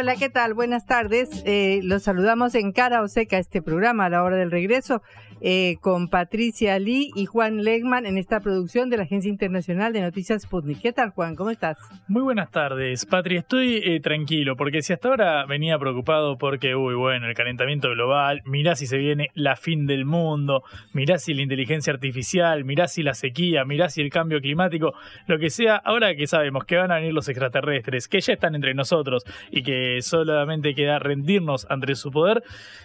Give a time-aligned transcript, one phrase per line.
[0.00, 0.54] Hola, ¿qué tal?
[0.54, 1.28] Buenas tardes.
[1.44, 5.02] Eh, los saludamos en Cara o Seca, este programa a la hora del regreso.
[5.42, 10.02] Eh, con Patricia Lee y Juan Legman en esta producción de la Agencia Internacional de
[10.02, 10.82] Noticias Sputnik.
[10.82, 11.34] ¿Qué tal, Juan?
[11.34, 11.78] ¿Cómo estás?
[12.08, 13.38] Muy buenas tardes, Patri.
[13.38, 18.42] Estoy eh, tranquilo porque si hasta ahora venía preocupado porque, uy, bueno, el calentamiento global,
[18.44, 23.02] mirá si se viene la fin del mundo, mirá si la inteligencia artificial, mirá si
[23.02, 24.92] la sequía, mirá si el cambio climático,
[25.26, 28.54] lo que sea, ahora que sabemos que van a venir los extraterrestres, que ya están
[28.54, 32.42] entre nosotros y que solamente queda rendirnos ante su poder,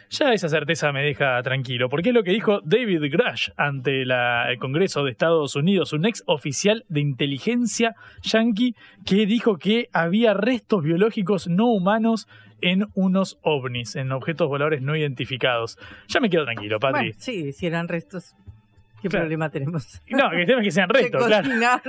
[0.10, 4.58] ya esa certeza me deja tranquilo, porque es lo que dijo David Grush ante el
[4.60, 8.76] Congreso de Estados Unidos, un ex oficial de inteligencia yankee
[9.06, 12.28] que dijo que había restos biológicos no humanos
[12.62, 15.78] en unos ovnis, en objetos voladores no identificados.
[16.08, 17.14] Ya me quedo tranquilo, Patri.
[17.18, 18.36] sí, si eran restos
[19.02, 20.02] ¿Qué problema tenemos?
[20.10, 21.50] No, el tema es que sean restos, claro.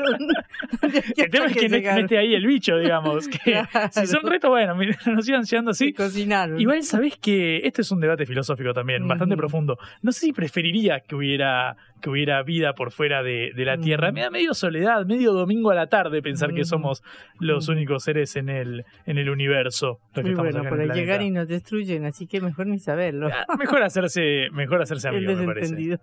[1.16, 3.28] el tema es que, no, esté ahí el bicho, digamos.
[3.28, 4.74] Que Si son restos, bueno,
[5.06, 5.92] nos sigan llegando así.
[5.92, 6.60] Cocinaron.
[6.60, 9.78] Igual sabés que este es un debate filosófico también, bastante profundo.
[10.02, 14.12] No sé si preferiría que hubiera que hubiera vida por fuera de, la Tierra.
[14.12, 17.02] Me da medio soledad, medio domingo a la tarde pensar que somos
[17.40, 19.98] los únicos seres en el, en el universo.
[20.14, 23.28] Muy bueno, para llegar y nos destruyen, así que mejor ni saberlo.
[23.28, 25.98] Ah, mejor hacerse, mejor hacerse amigo, me parece.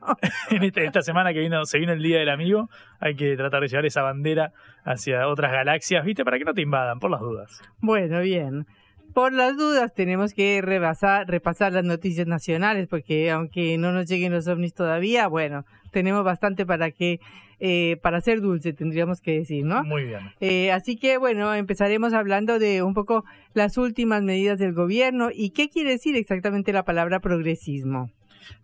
[0.49, 3.61] en esta, esta semana que vino, se vino el Día del Amigo, hay que tratar
[3.61, 4.51] de llevar esa bandera
[4.83, 6.23] hacia otras galaxias, ¿viste?
[6.23, 7.61] Para que no te invadan, por las dudas.
[7.81, 8.67] Bueno, bien.
[9.15, 14.33] Por las dudas tenemos que rebasar, repasar las noticias nacionales porque aunque no nos lleguen
[14.33, 17.19] los ovnis todavía, bueno, tenemos bastante para que
[17.59, 19.83] eh, para ser dulce tendríamos que decir, ¿no?
[19.83, 20.19] Muy bien.
[20.41, 23.23] Eh, así que bueno, empezaremos hablando de un poco
[23.53, 28.11] las últimas medidas del gobierno y qué quiere decir exactamente la palabra progresismo.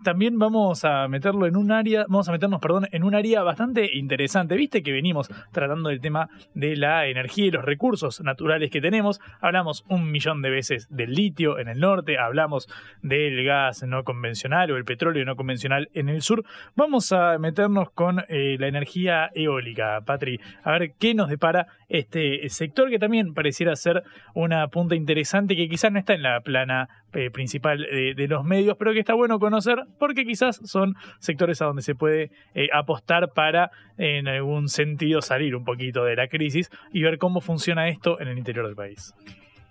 [0.03, 3.90] También vamos a meterlo en un área, vamos a meternos, perdón, en un área bastante
[3.97, 4.56] interesante.
[4.56, 9.19] Viste que venimos tratando del tema de la energía y los recursos naturales que tenemos.
[9.41, 12.67] Hablamos un millón de veces del litio en el norte, hablamos
[13.01, 16.44] del gas no convencional o el petróleo no convencional en el sur.
[16.75, 22.47] Vamos a meternos con eh, la energía eólica, Patri, a ver qué nos depara este
[22.50, 26.88] sector que también pareciera ser una punta interesante que quizás no está en la plana
[27.13, 31.66] eh, principal de los medios, pero que está bueno conocer porque quizás son sectores a
[31.66, 36.69] donde se puede eh, apostar para en algún sentido salir un poquito de la crisis
[36.94, 39.13] y ver cómo funciona esto en el interior del país.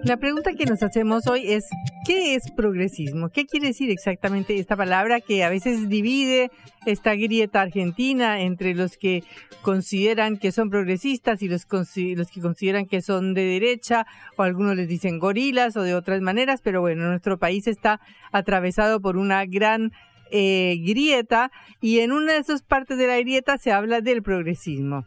[0.08, 1.66] La pregunta que nos hacemos hoy es,
[2.06, 3.28] ¿qué es progresismo?
[3.28, 6.50] ¿Qué quiere decir exactamente esta palabra que a veces divide
[6.86, 9.26] esta grieta argentina entre los que
[9.62, 14.08] consideran que son progresistas y los, los que consideran que son de derecha,
[14.38, 18.00] o algunos les dicen gorilas o de otras maneras, pero bueno, nuestro país está
[18.32, 19.92] atravesado por una gran
[20.32, 21.52] eh, grieta
[21.82, 25.04] y en una de esas partes de la grieta se habla del progresismo.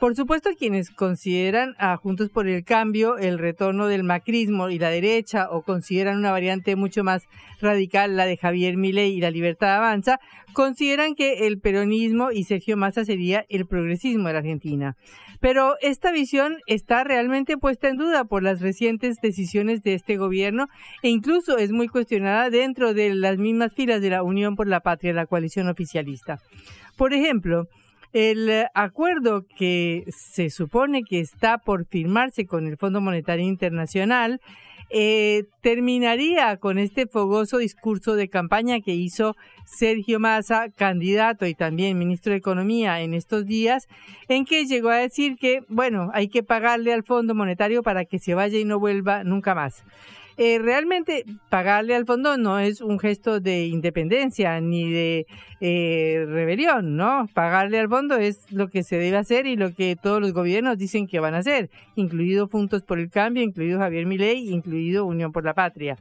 [0.00, 4.90] Por supuesto, quienes consideran a Juntos por el Cambio el retorno del macrismo y la
[4.90, 7.24] derecha o consideran una variante mucho más
[7.60, 10.20] radical la de Javier Milei y la Libertad Avanza,
[10.52, 14.94] consideran que el peronismo y Sergio Massa sería el progresismo de la Argentina.
[15.40, 20.66] Pero esta visión está realmente puesta en duda por las recientes decisiones de este gobierno
[21.02, 24.78] e incluso es muy cuestionada dentro de las mismas filas de la Unión por la
[24.78, 26.38] Patria, la coalición oficialista.
[26.96, 27.66] Por ejemplo,
[28.12, 34.40] el acuerdo que se supone que está por firmarse con el Fondo Monetario Internacional
[34.90, 41.98] eh, terminaría con este fogoso discurso de campaña que hizo Sergio Massa, candidato y también
[41.98, 43.86] ministro de Economía en estos días,
[44.28, 48.18] en que llegó a decir que, bueno, hay que pagarle al Fondo Monetario para que
[48.18, 49.84] se vaya y no vuelva nunca más.
[50.40, 55.26] Eh, realmente pagarle al fondo no es un gesto de independencia ni de
[55.60, 57.28] eh, rebelión, ¿no?
[57.34, 60.78] Pagarle al fondo es lo que se debe hacer y lo que todos los gobiernos
[60.78, 65.32] dicen que van a hacer, incluido Juntos por el Cambio, incluido Javier Milei, incluido Unión
[65.32, 65.98] por la Patria.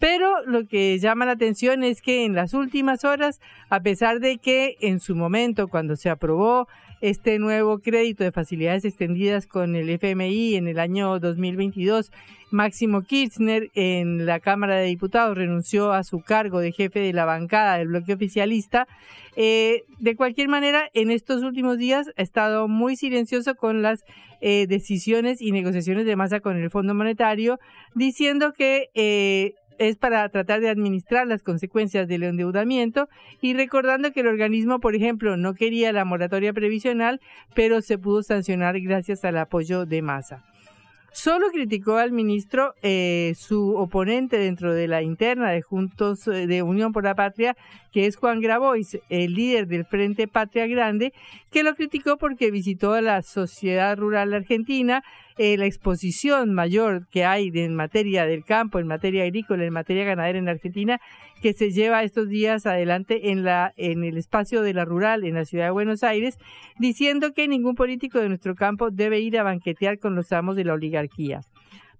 [0.00, 3.40] Pero lo que llama la atención es que en las últimas horas,
[3.70, 6.66] a pesar de que en su momento, cuando se aprobó
[7.00, 12.10] este nuevo crédito de facilidades extendidas con el FMI en el año 2022,
[12.50, 17.24] Máximo Kirchner en la Cámara de Diputados renunció a su cargo de jefe de la
[17.24, 18.88] bancada del bloque oficialista.
[19.36, 24.02] Eh, de cualquier manera, en estos últimos días ha estado muy silencioso con las
[24.40, 27.58] eh, decisiones y negociaciones de masa con el Fondo Monetario,
[27.94, 33.08] diciendo que eh, es para tratar de administrar las consecuencias del endeudamiento
[33.40, 37.20] y recordando que el organismo, por ejemplo, no quería la moratoria previsional,
[37.54, 40.44] pero se pudo sancionar gracias al apoyo de masa.
[41.12, 46.62] Solo criticó al ministro eh, su oponente dentro de la interna de Juntos eh, de
[46.62, 47.56] Unión por la Patria,
[47.92, 51.12] que es Juan Grabois, el líder del Frente Patria Grande,
[51.50, 55.02] que lo criticó porque visitó a la sociedad rural argentina,
[55.38, 60.04] eh, la exposición mayor que hay en materia del campo, en materia agrícola, en materia
[60.04, 61.00] ganadera en Argentina,
[61.40, 65.34] que se lleva estos días adelante en, la, en el espacio de la rural en
[65.34, 66.36] la ciudad de Buenos Aires,
[66.78, 70.64] diciendo que ningún político de nuestro campo debe ir a banquetear con los amos de
[70.64, 71.40] la oligarquía.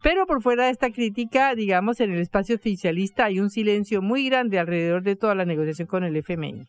[0.03, 4.29] Pero por fuera de esta crítica, digamos, en el espacio oficialista hay un silencio muy
[4.29, 6.67] grande alrededor de toda la negociación con el FMI.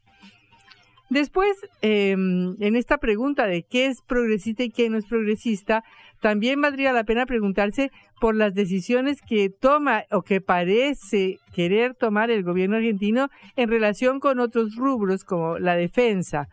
[1.10, 5.84] Después, em, en esta pregunta de qué es progresista y qué no es progresista,
[6.22, 12.30] también valdría la pena preguntarse por las decisiones que toma o que parece querer tomar
[12.30, 16.50] el gobierno argentino en relación con otros rubros como la defensa.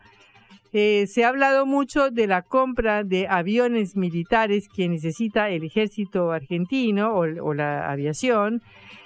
[0.73, 6.31] Eh, se ha hablado mucho de la compra de aviones militares que necesita el ejército
[6.31, 8.61] argentino o, la aviación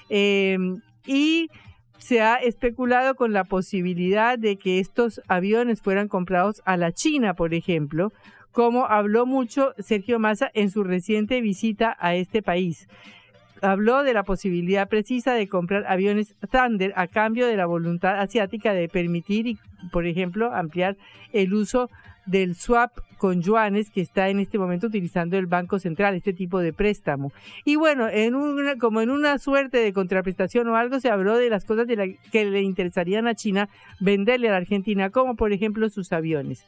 [0.09, 1.49] em, y
[1.97, 7.35] se ha especulado con la posibilidad de que estos aviones fueran comprados a la China,
[7.35, 8.11] por ejemplo,
[8.51, 12.87] como habló mucho Sergio Massa en su reciente visita a este país.
[13.61, 18.73] Habló de la posibilidad precisa de comprar aviones Thunder a cambio de la voluntad asiática
[18.73, 19.57] de permitir,
[19.91, 20.97] por ejemplo, ampliar
[21.31, 21.89] el uso
[22.25, 26.59] del swap con yuanes que está en este momento utilizando el Banco Central, este tipo
[26.59, 27.31] de préstamo.
[27.65, 31.49] Y bueno, en una, como en una suerte de contraprestación o algo, se habló de
[31.49, 35.53] las cosas de la, que le interesarían a China venderle a la Argentina, como por
[35.53, 36.65] ejemplo sus aviones.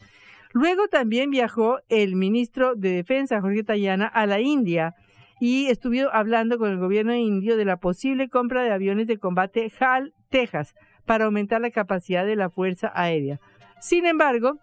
[0.54, 4.94] Luego también viajó el ministro de Defensa, Jorge Tayana, a la India
[5.40, 9.72] y estuvo hablando con el gobierno indio de la posible compra de aviones de combate
[9.80, 13.40] HAL, Texas, para aumentar la capacidad de la Fuerza Aérea.
[13.82, 14.60] Sin embargo,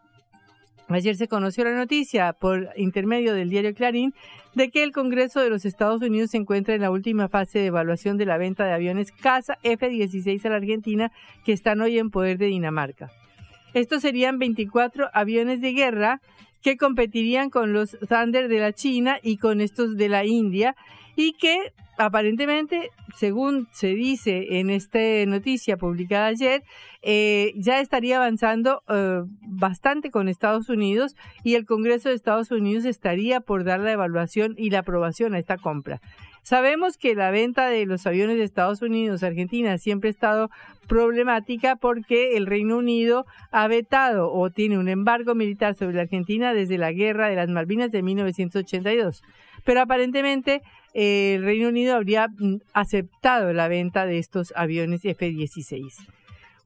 [0.91, 4.13] Ayer se conoció la noticia por intermedio del diario Clarín
[4.57, 7.67] de que el Congreso de los Estados Unidos se encuentra en la última fase de
[7.67, 11.13] evaluación de la venta de aviones CASA F-16 a la Argentina
[11.45, 13.13] que están hoy en poder de Dinamarca.
[13.75, 16.21] Estos serían 24 aviones de guerra
[16.63, 20.77] que competirían con los Thunder de la China y con estos de la India
[21.17, 26.63] y que aparentemente, según se dice en esta noticia publicada ayer,
[27.03, 32.85] eh, ya estaría avanzando eh, bastante con Estados Unidos y el Congreso de Estados Unidos
[32.85, 36.01] estaría por dar la evaluación y la aprobación a esta compra.
[36.43, 40.51] Sabemos que la venta de los aviones de Estados Unidos a Argentina siempre ha estado
[40.89, 46.53] problemática porque el Reino Unido ha vetado o tiene un embargo militar sobre la Argentina
[46.53, 49.23] desde la Guerra de las Malvinas de 1982.
[49.65, 50.63] Pero aparentemente
[50.95, 55.93] eh, el Reino Unido habría mm, aceptado la venta de estos aviones F-16.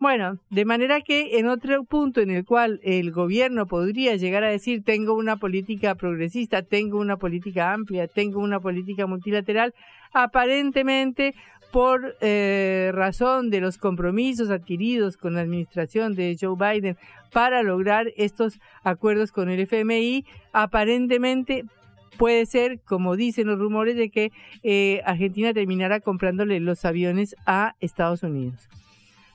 [0.00, 4.50] Bueno, de manera que en otro punto en el cual el gobierno podría llegar a
[4.50, 9.72] decir tengo una política progresista, tengo una política amplia, tengo una política multilateral,
[10.12, 11.34] aparentemente
[11.72, 16.96] por eh, razón de los compromisos adquiridos con la administración de Joe Biden
[17.32, 21.64] para lograr estos acuerdos con el FMI, aparentemente
[22.16, 24.30] puede ser, como dicen los rumores, de que
[24.62, 28.68] eh, Argentina terminará comprándole los aviones a Estados Unidos.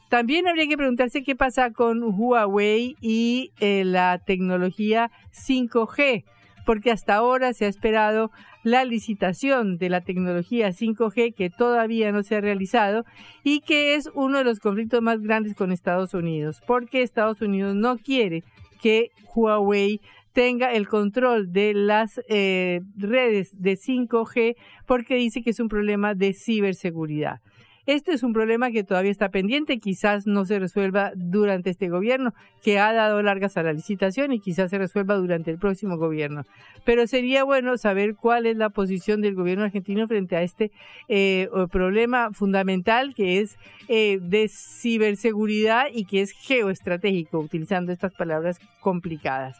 [0.09, 6.25] También habría que preguntarse qué pasa con Huawei y eh, la tecnología 5G,
[6.65, 8.31] porque hasta ahora se ha esperado
[8.63, 13.05] la licitación de la tecnología 5G que todavía no se ha realizado
[13.43, 17.75] y que es uno de los conflictos más grandes con Estados Unidos, porque Estados Unidos
[17.75, 18.43] no quiere
[18.81, 20.01] que Huawei
[20.33, 24.55] tenga el control de las eh, redes de 5G
[24.87, 27.41] porque dice que es un problema de ciberseguridad.
[27.89, 32.35] Este es un problema que todavía está pendiente, quizás no se resuelva durante este gobierno,
[32.61, 36.43] que ha dado largas a la licitación y quizás se resuelva durante el próximo gobierno.
[36.85, 40.69] Pero sería bueno saber cuál es la posición del gobierno argentino frente a este
[41.07, 48.59] eh, problema fundamental que es eh, de ciberseguridad y que es geoestratégico, utilizando estas palabras
[48.81, 49.57] complicadas.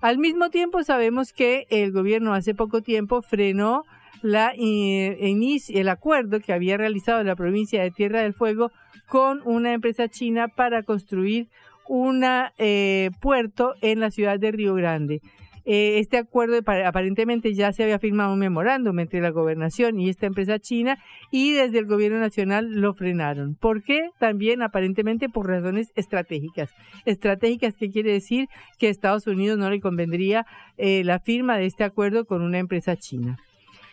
[0.00, 3.82] Al mismo tiempo sabemos que el gobierno hace poco tiempo frenó
[4.22, 8.70] la, el acuerdo que había realizado la provincia de Tierra del Fuego
[9.08, 11.48] con una empresa china para construir
[11.88, 12.24] un
[12.58, 15.20] eh, puerto en la ciudad de Río Grande.
[15.64, 20.26] Eh, este acuerdo aparentemente ya se había firmado un memorándum entre la gobernación y esta
[20.26, 20.98] empresa china
[21.30, 23.54] y desde el gobierno nacional lo frenaron.
[23.54, 24.10] ¿Por qué?
[24.18, 26.70] También aparentemente por razones estratégicas.
[27.04, 28.48] Estratégicas que quiere decir
[28.78, 30.46] que a Estados Unidos no le convendría
[30.78, 33.38] eh, la firma de este acuerdo con una empresa china.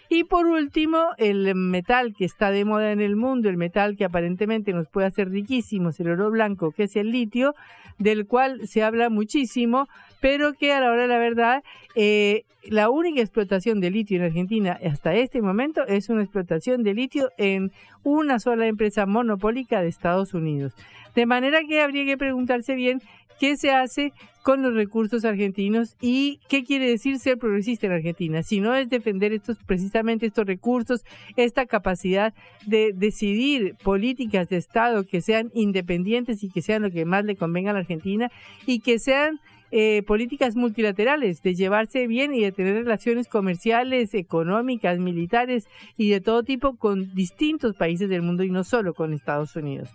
[0.10, 4.06] Y por último, el metal que está de moda en el mundo, el metal que
[4.06, 7.54] aparentemente nos puede hacer riquísimos, el oro blanco, que es el litio,
[8.00, 9.88] del cual se habla muchísimo,
[10.20, 11.64] pero que a la hora de la verdad,
[11.96, 16.94] eh, la única explotación de litio en Argentina hasta este momento es una explotación de
[16.94, 17.72] litio en
[18.04, 20.74] una sola empresa monopólica de Estados Unidos.
[21.14, 23.02] De manera que habría que preguntarse bien
[23.40, 24.14] qué se hace
[24.44, 28.44] con los recursos argentinos y qué quiere decir ser progresista en Argentina.
[28.44, 31.04] Si no es defender estos precisamente estos recursos,
[31.36, 32.34] esta capacidad
[32.66, 37.36] de decidir políticas de Estado que sean independientes y que sean lo que más le
[37.36, 38.32] convenga a la Argentina
[38.66, 39.40] y que sean
[39.72, 46.22] eh, políticas multilaterales, de llevarse bien y de tener relaciones comerciales, económicas, militares y de
[46.22, 49.90] todo tipo con distintos países del mundo y no solo con Estados Unidos.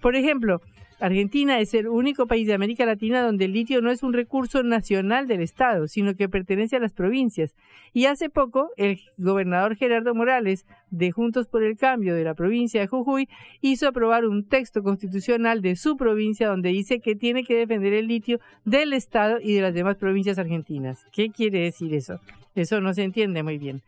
[0.00, 0.60] Por ejemplo,
[0.98, 4.62] Argentina es el único país de América Latina donde el litio no es un recurso
[4.62, 7.54] nacional del Estado, sino que pertenece a las provincias.
[7.92, 12.80] Y hace poco, el gobernador Gerardo Morales, de Juntos por el Cambio de la provincia
[12.80, 13.28] de Jujuy,
[13.60, 18.06] hizo aprobar un texto constitucional de su provincia donde dice que tiene que defender el
[18.06, 21.04] litio del Estado y de las demás provincias argentinas.
[21.12, 22.20] ¿Qué quiere decir eso?
[22.56, 23.82] Eso no se entiende muy bien.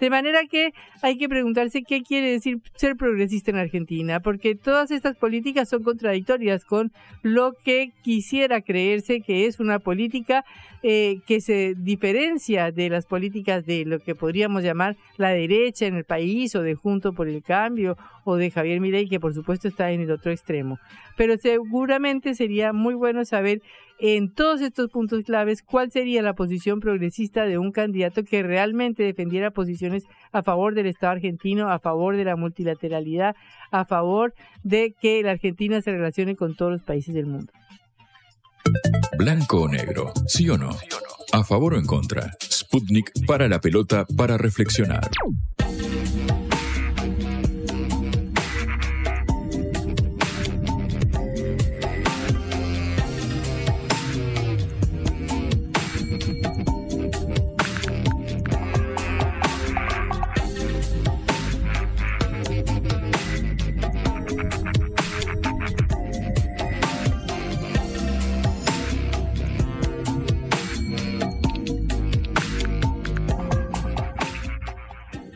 [0.00, 4.90] De manera que hay que preguntarse qué quiere decir ser progresista en Argentina, porque todas
[4.90, 10.44] estas políticas son contradictorias con lo que quisiera creerse que es una política
[10.82, 15.94] eh, que se diferencia de las políticas de lo que podríamos llamar la derecha en
[15.94, 19.68] el país o de Junto por el Cambio o de Javier Milei, que por supuesto
[19.68, 20.78] está en el otro extremo.
[21.16, 23.62] Pero seguramente sería muy bueno saber
[24.06, 29.02] en todos estos puntos claves cuál sería la posición progresista de un candidato que realmente
[29.02, 33.34] defendiera posiciones a favor del Estado argentino, a favor de la multilateralidad,
[33.70, 37.50] a favor de que la Argentina se relacione con todos los países del mundo.
[39.16, 40.68] Blanco o negro, sí o no.
[41.32, 42.30] A favor o en contra.
[42.42, 45.08] Sputnik para la pelota para reflexionar.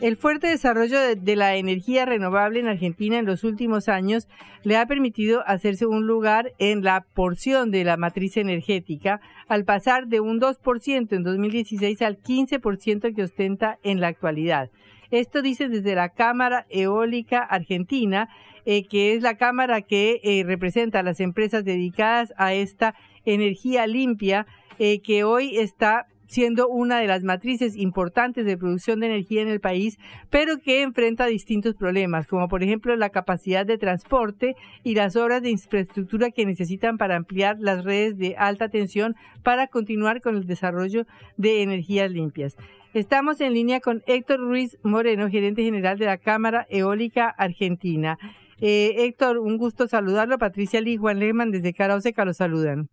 [0.09, 4.27] El fuerte desarrollo de, la energía renovable en Argentina en los últimos años
[4.63, 10.07] le ha permitido hacerse un lugar en la porción de la matriz energética al pasar
[10.07, 14.71] de un 2% en 2016 al 15% que ostenta en la actualidad.
[15.11, 18.29] Esto dice desde la Cámara Eólica Argentina,
[18.65, 23.85] eh, que es la cámara que eh, representa a las empresas dedicadas a esta energía
[23.85, 24.47] limpia,
[24.79, 29.47] eh, que hoy está siendo una de las matrices importantes de producción de energía en
[29.47, 29.97] el país,
[30.29, 35.41] pero que enfrenta distintos problemas, como por ejemplo la capacidad de transporte y las obras
[35.41, 40.45] de infraestructura que necesitan para ampliar las redes de alta tensión para continuar con el
[40.45, 41.05] desarrollo
[41.35, 42.55] de energías limpias.
[42.93, 48.17] Estamos en línea con Héctor Ruiz Moreno, gerente general de la Cámara Eólica Argentina.
[48.61, 50.37] Eh, Héctor, un gusto saludarlo.
[50.37, 52.87] Patricia Lee Juan Lehmann desde Carauseca lo saludan.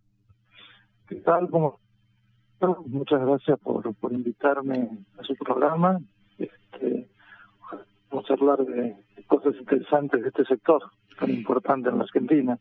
[1.07, 1.49] ¿Qué tal?
[1.49, 1.79] ¿Cómo
[2.59, 5.99] Muchas gracias por, por invitarme a su programa.
[6.39, 7.07] Este,
[8.09, 8.95] vamos a hablar de
[9.27, 10.81] cosas interesantes de este sector
[11.19, 12.57] tan importante en la Argentina.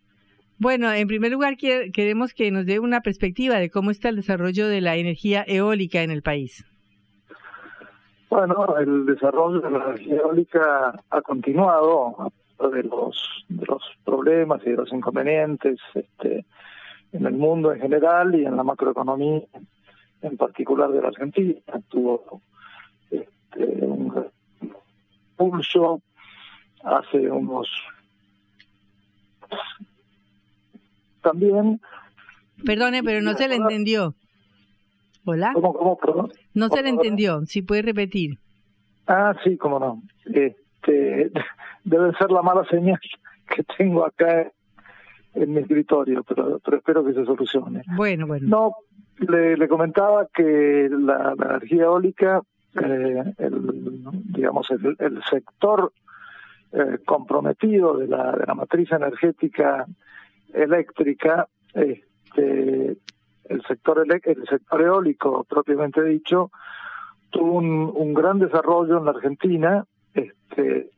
[0.58, 4.68] Bueno, en primer lugar queremos que nos dé una perspectiva de cómo está el desarrollo
[4.68, 6.64] de la energía eólica en el país.
[8.28, 12.32] Bueno, el desarrollo de la energía eólica ha continuado
[12.72, 16.44] de los de los problemas y de los inconvenientes este,
[17.12, 19.42] en el mundo en general y en la macroeconomía
[20.22, 21.60] en particular de la Argentina.
[21.88, 22.42] Tuvo
[23.10, 24.26] este, un
[25.36, 26.00] pulso
[26.82, 27.68] hace unos
[31.22, 31.80] también.
[32.64, 34.14] Perdone, pero no se le entendió.
[35.24, 35.50] Hola.
[35.54, 36.32] ¿Cómo, cómo, perdón?
[36.54, 38.38] No se le entendió, si puede repetir.
[39.08, 40.02] Ah, sí, cómo no.
[40.24, 41.32] Este,
[41.84, 43.00] debe ser la mala señal
[43.48, 44.52] que tengo acá
[45.36, 47.82] en mi escritorio, pero, pero espero que se solucione.
[47.96, 48.48] Bueno, bueno.
[48.48, 48.74] No,
[49.18, 52.40] le, le comentaba que la, energía eólica,
[52.74, 54.02] eh, el,
[54.32, 55.92] digamos, el, el sector
[56.72, 59.86] eh, comprometido de la, de la matriz energética
[60.52, 62.96] eléctrica, este,
[63.48, 66.50] el sector el sector eólico propiamente dicho,
[67.30, 70.90] tuvo un, un gran desarrollo en la Argentina, este,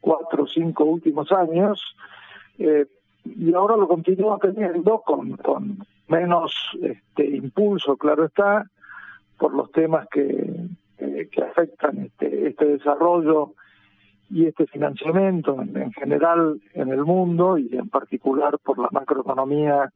[0.00, 1.80] cuatro o cinco últimos años,
[2.58, 2.86] eh,
[3.24, 8.66] y ahora lo continúa teniendo con, con menos este, impulso, claro está,
[9.38, 13.54] por los temas que, que afectan este, este desarrollo
[14.30, 19.92] y este financiamiento en, general en el mundo y en particular por la macroeconomía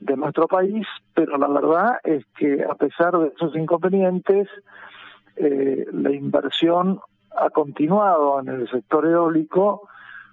[0.00, 4.48] de nuestro país, pero la verdad es que a pesar de esos inconvenientes,
[5.36, 7.00] eh, la inversión
[7.36, 9.88] ha continuado en el sector eólico,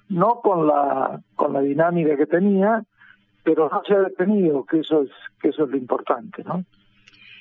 [0.10, 2.84] no con la con la dinámica que tenía,
[3.44, 6.64] pero no se ha detenido, que eso es que eso es lo importante, ¿no?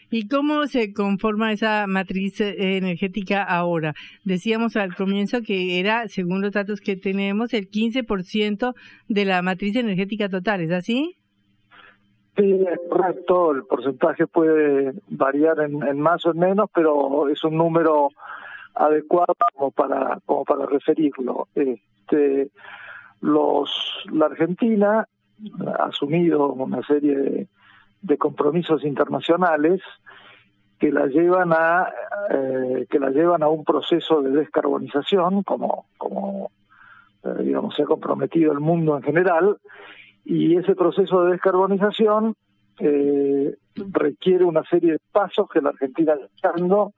[0.09, 3.95] ¿Y cómo se conforma esa matriz eh, energética ahora?
[4.25, 8.75] Decíamos al comienzo que era, según los datos que tenemos, el 15%
[9.09, 11.17] de la matriz energética total, ¿es así?
[12.37, 13.53] Sí, es correcto.
[13.53, 18.11] El porcentaje puede variar en, en más o en menos, pero es un número
[18.75, 21.49] adecuado como para como para referirlo.
[21.55, 21.83] Este,
[23.21, 23.71] los
[24.13, 25.09] la Argentina
[25.67, 27.49] ha asumido una serie
[28.03, 29.81] de, compromisos internacionales
[30.79, 31.89] que la llevan a
[32.31, 36.51] eh, que la llevan a un proceso de descarbonización como como
[37.25, 39.57] eh, digamos se ha comprometido el mundo en general
[40.25, 42.35] y ese proceso de descarbonización
[42.79, 46.93] eh, requiere una serie de pasos que la Argentina está dando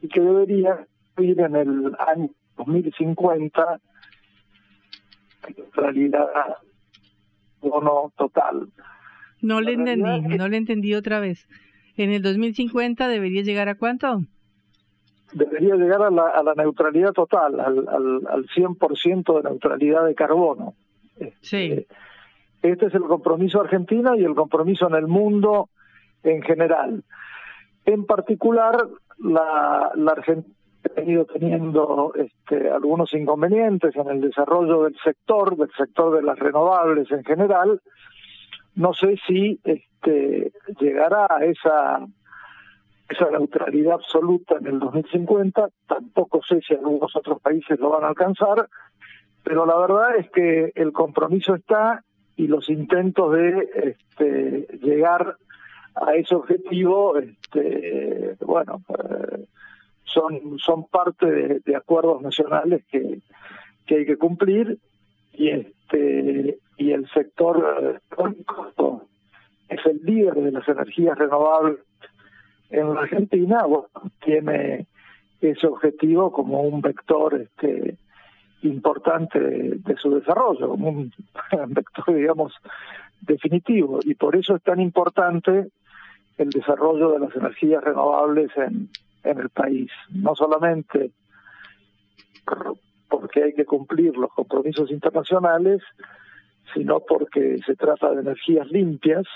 [0.00, 0.86] y que debería
[1.18, 3.80] ir en el año 2050
[5.74, 6.26] realidad
[7.62, 8.68] no total.
[9.40, 11.48] No le entendí, no le entendí otra vez.
[11.96, 14.22] ¿En el 2050 debería llegar a cuánto?
[15.32, 20.14] Debería llegar a la, a la neutralidad total, al, al, al 100% de neutralidad de
[20.14, 20.74] carbono.
[21.42, 21.72] Sí.
[21.72, 21.86] Este,
[22.62, 25.68] este es el compromiso argentino y el compromiso en el mundo
[26.22, 27.04] en general.
[27.84, 30.57] En particular, la, la Argentina
[30.98, 36.38] ha venido teniendo este, algunos inconvenientes en el desarrollo del sector, del sector de las
[36.38, 37.80] renovables en general.
[38.74, 42.06] No sé si este, llegará a esa,
[43.08, 48.08] esa neutralidad absoluta en el 2050, tampoco sé si algunos otros países lo van a
[48.08, 48.68] alcanzar,
[49.42, 52.04] pero la verdad es que el compromiso está
[52.36, 55.36] y los intentos de este, llegar
[55.94, 59.46] a ese objetivo, este, bueno, eh,
[60.12, 63.20] son, son parte de, acuerdos nacionales que,
[63.86, 64.78] que hay que cumplir
[65.32, 69.08] y este y el sector eléctrico
[69.68, 71.78] es el líder de las energías renovables
[72.70, 73.88] en Argentina, bueno,
[74.24, 74.86] tiene
[75.40, 77.96] ese objetivo como un vector este
[78.62, 81.12] importante de, su desarrollo, como un
[81.68, 82.52] vector, digamos,
[83.20, 84.00] definitivo.
[84.02, 85.68] Y por eso es tan importante
[86.36, 88.90] el desarrollo de las energías renovables en,
[89.30, 91.12] en el país, no solamente
[93.08, 95.82] porque hay que cumplir los compromisos internacionales,
[96.74, 99.26] sino porque se trata de energías limpias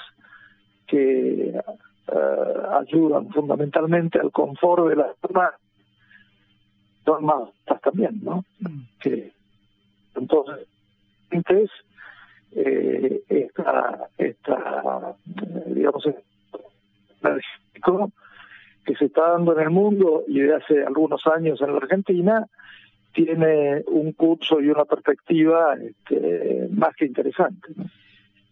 [0.87, 5.52] que eh, ayudan fundamentalmente al confort de las personas,
[7.05, 7.48] son más
[7.83, 8.44] también, ¿no?
[9.00, 9.33] Que,
[10.14, 10.68] entonces,
[11.31, 11.70] entonces
[12.52, 15.16] eh, esta, esta,
[15.66, 16.05] digamos,
[17.22, 18.12] energético
[18.85, 22.47] que se está dando en el mundo y de hace algunos años en la Argentina,
[23.12, 27.68] tiene un curso y una perspectiva este, más que interesante.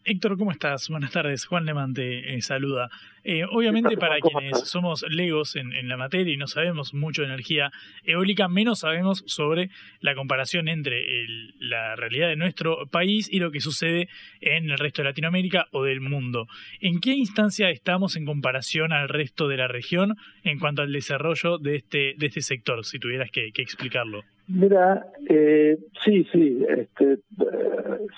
[0.05, 0.89] Héctor, ¿cómo estás?
[0.89, 1.45] Buenas tardes.
[1.45, 2.89] Juan Lemán te eh, saluda.
[3.25, 7.29] Eh, obviamente para quienes somos legos en, en, la materia y no sabemos mucho de
[7.29, 7.71] energía
[8.05, 13.51] eólica, menos sabemos sobre la comparación entre el, la realidad de nuestro país y lo
[13.51, 14.09] que sucede
[14.41, 16.47] en el resto de Latinoamérica o del mundo.
[16.81, 21.59] ¿En qué instancia estamos en comparación al resto de la región en cuanto al desarrollo
[21.59, 24.23] de este, de este sector, si tuvieras que, que explicarlo?
[24.53, 27.19] Mira, eh, sí, sí, este, eh,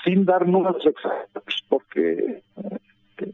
[0.03, 2.41] sin dar números exactos, porque
[3.19, 3.33] eh,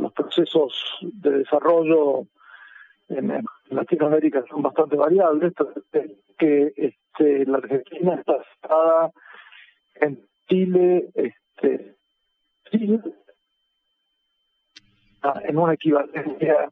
[0.00, 2.26] los procesos de desarrollo
[3.08, 5.52] en, Latinoamérica son bastante variables,
[6.36, 9.10] que este, la Argentina está situada
[10.00, 11.94] en Chile, este,
[12.70, 13.00] Chile,
[15.44, 16.68] en una equivalencia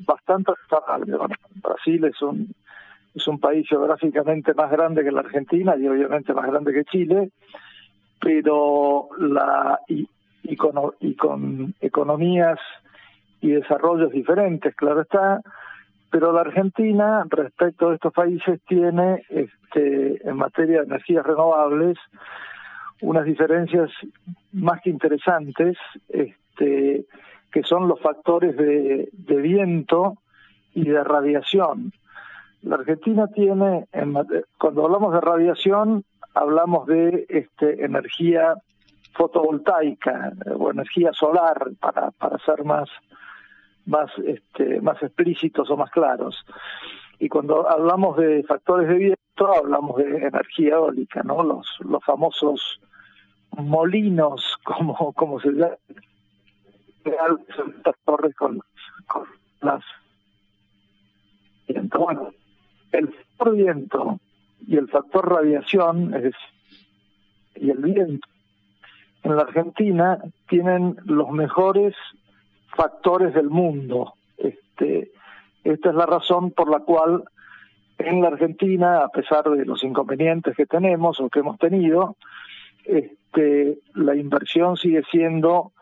[0.00, 1.16] bastante estable.
[1.16, 2.54] Bueno, Brasil es un
[3.16, 7.30] es un país geográficamente más grande que la Argentina y obviamente más grande que Chile,
[8.20, 9.80] pero la
[10.48, 12.58] y, con, y con economías
[13.40, 15.40] y desarrollos diferentes, claro está,
[16.10, 21.98] pero la Argentina respecto a estos países tiene este, en materia de energías renovables
[23.02, 23.90] unas diferencias
[24.52, 25.76] más que interesantes,
[26.08, 27.04] este,
[27.52, 30.16] que son los factores de, de viento
[30.74, 31.92] y de radiación.
[32.62, 34.14] La Argentina tiene, en,
[34.58, 36.04] cuando hablamos de radiación,
[36.34, 38.54] hablamos de este, energía
[39.12, 42.88] fotovoltaica o energía solar, para, para ser más,
[43.86, 46.44] más, este, más explícitos o más claros.
[47.18, 51.42] Y cuando hablamos de factores de viento, hablamos de energía eólica, ¿no?
[51.42, 52.80] Los, los famosos
[53.52, 55.76] molinos, como, como se llama,
[57.04, 58.60] estas torres con,
[59.06, 59.24] con
[59.60, 59.82] las...
[61.98, 62.30] Bueno,
[62.92, 64.20] el factor viento
[64.66, 66.34] y el factor radiación es
[67.56, 68.28] y el viento
[69.26, 71.94] en la Argentina tienen los mejores
[72.76, 74.14] factores del mundo.
[74.38, 75.10] Este,
[75.64, 77.24] esta es la razón por la cual
[77.98, 82.16] en la Argentina, a pesar de los inconvenientes que tenemos o que hemos tenido,
[82.84, 85.72] este, la inversión sigue siendo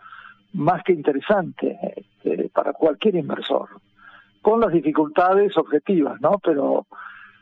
[0.55, 3.69] más que interesante este, para cualquier inversor
[4.41, 6.39] con las dificultades objetivas, ¿no?
[6.43, 6.87] Pero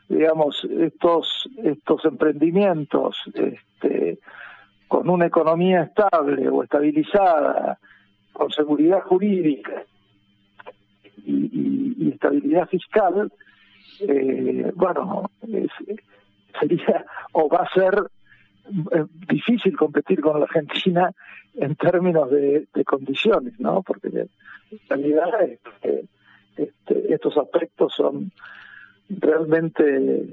[0.09, 4.19] digamos estos estos emprendimientos este,
[4.93, 7.79] con una economía estable o estabilizada,
[8.31, 9.83] con seguridad jurídica
[11.25, 13.33] y, estabilidad fiscal,
[14.01, 15.31] eh, bueno,
[16.59, 18.03] sería o va a ser
[18.91, 21.11] eh, difícil competir con la Argentina
[21.55, 23.81] en términos de, condiciones, ¿no?
[23.81, 24.29] Porque en
[24.89, 26.05] realidad este,
[26.55, 28.31] este, estos aspectos son
[29.09, 30.27] realmente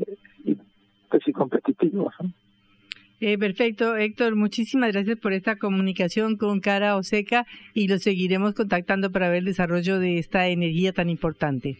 [0.44, 2.12] y competitivos.
[2.20, 2.30] ¿no?
[3.20, 9.10] Eh, perfecto, Héctor, muchísimas gracias por esta comunicación con Cara Oseca y lo seguiremos contactando
[9.10, 11.76] para ver el desarrollo de esta energía tan importante.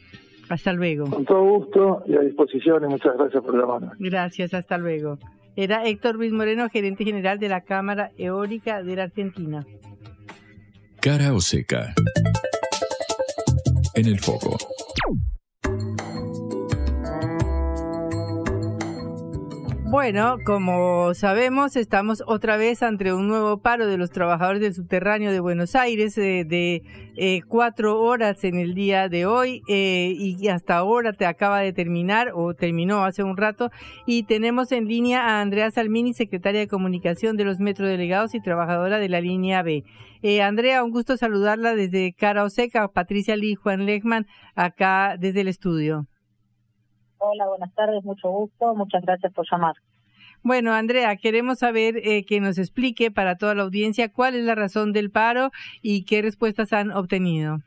[0.50, 1.08] Hasta luego.
[1.08, 3.88] Con todo gusto y a disposición y muchas gracias por llamarme.
[3.98, 5.18] Gracias, hasta luego.
[5.56, 9.64] Era Héctor Luis Moreno, gerente general de la Cámara Eólica de la Argentina.
[11.00, 11.94] Cara Oseca
[13.94, 14.56] en el foco.
[19.90, 25.32] Bueno, como sabemos, estamos otra vez ante un nuevo paro de los trabajadores del subterráneo
[25.32, 26.84] de Buenos Aires eh, de
[27.16, 31.72] eh, cuatro horas en el día de hoy eh, y hasta ahora te acaba de
[31.72, 33.72] terminar o terminó hace un rato
[34.06, 39.00] y tenemos en línea a Andrea Salmini, secretaria de comunicación de los metrodelegados y trabajadora
[39.00, 39.82] de la línea B.
[40.22, 45.48] Eh, Andrea, un gusto saludarla desde Cara Oseca, Patricia Lee, Juan Lechman, acá desde el
[45.48, 46.06] estudio.
[47.22, 49.74] Hola, buenas tardes, mucho gusto, muchas gracias por llamar.
[50.42, 54.54] Bueno, Andrea, queremos saber eh, que nos explique para toda la audiencia cuál es la
[54.54, 55.50] razón del paro
[55.82, 57.58] y qué respuestas han obtenido.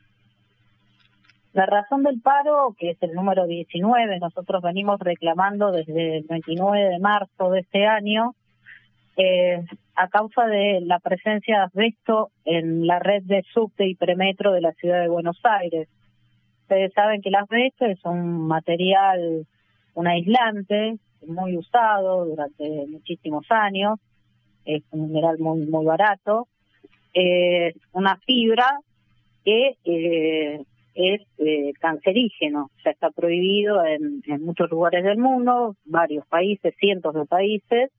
[1.54, 6.90] La razón del paro, que es el número 19, nosotros venimos reclamando desde el 29
[6.90, 8.34] de marzo de este año,
[9.18, 9.64] eh,
[9.96, 14.62] a causa de la presencia de asbesto en la red de subte y premetro de
[14.62, 15.88] la ciudad de Buenos Aires.
[16.64, 19.46] Ustedes saben que el asbesto es un material,
[19.94, 20.98] un aislante
[21.28, 24.00] muy usado durante muchísimos años,
[24.66, 26.48] es un mineral muy muy barato,
[27.14, 28.80] eh, una fibra
[29.46, 30.64] que eh,
[30.96, 37.14] es eh, cancerígeno, ya está prohibido en, en, muchos lugares del mundo, varios países, cientos
[37.14, 37.92] de países,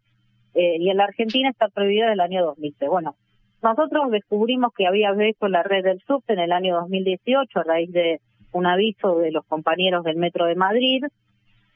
[0.54, 2.88] eh, y en la Argentina está prohibido desde el año 2003.
[2.88, 3.16] Bueno,
[3.62, 7.90] nosotros descubrimos que había visto la red del subte en el año 2018 a raíz
[7.92, 8.20] de
[8.54, 11.04] un aviso de los compañeros del Metro de Madrid,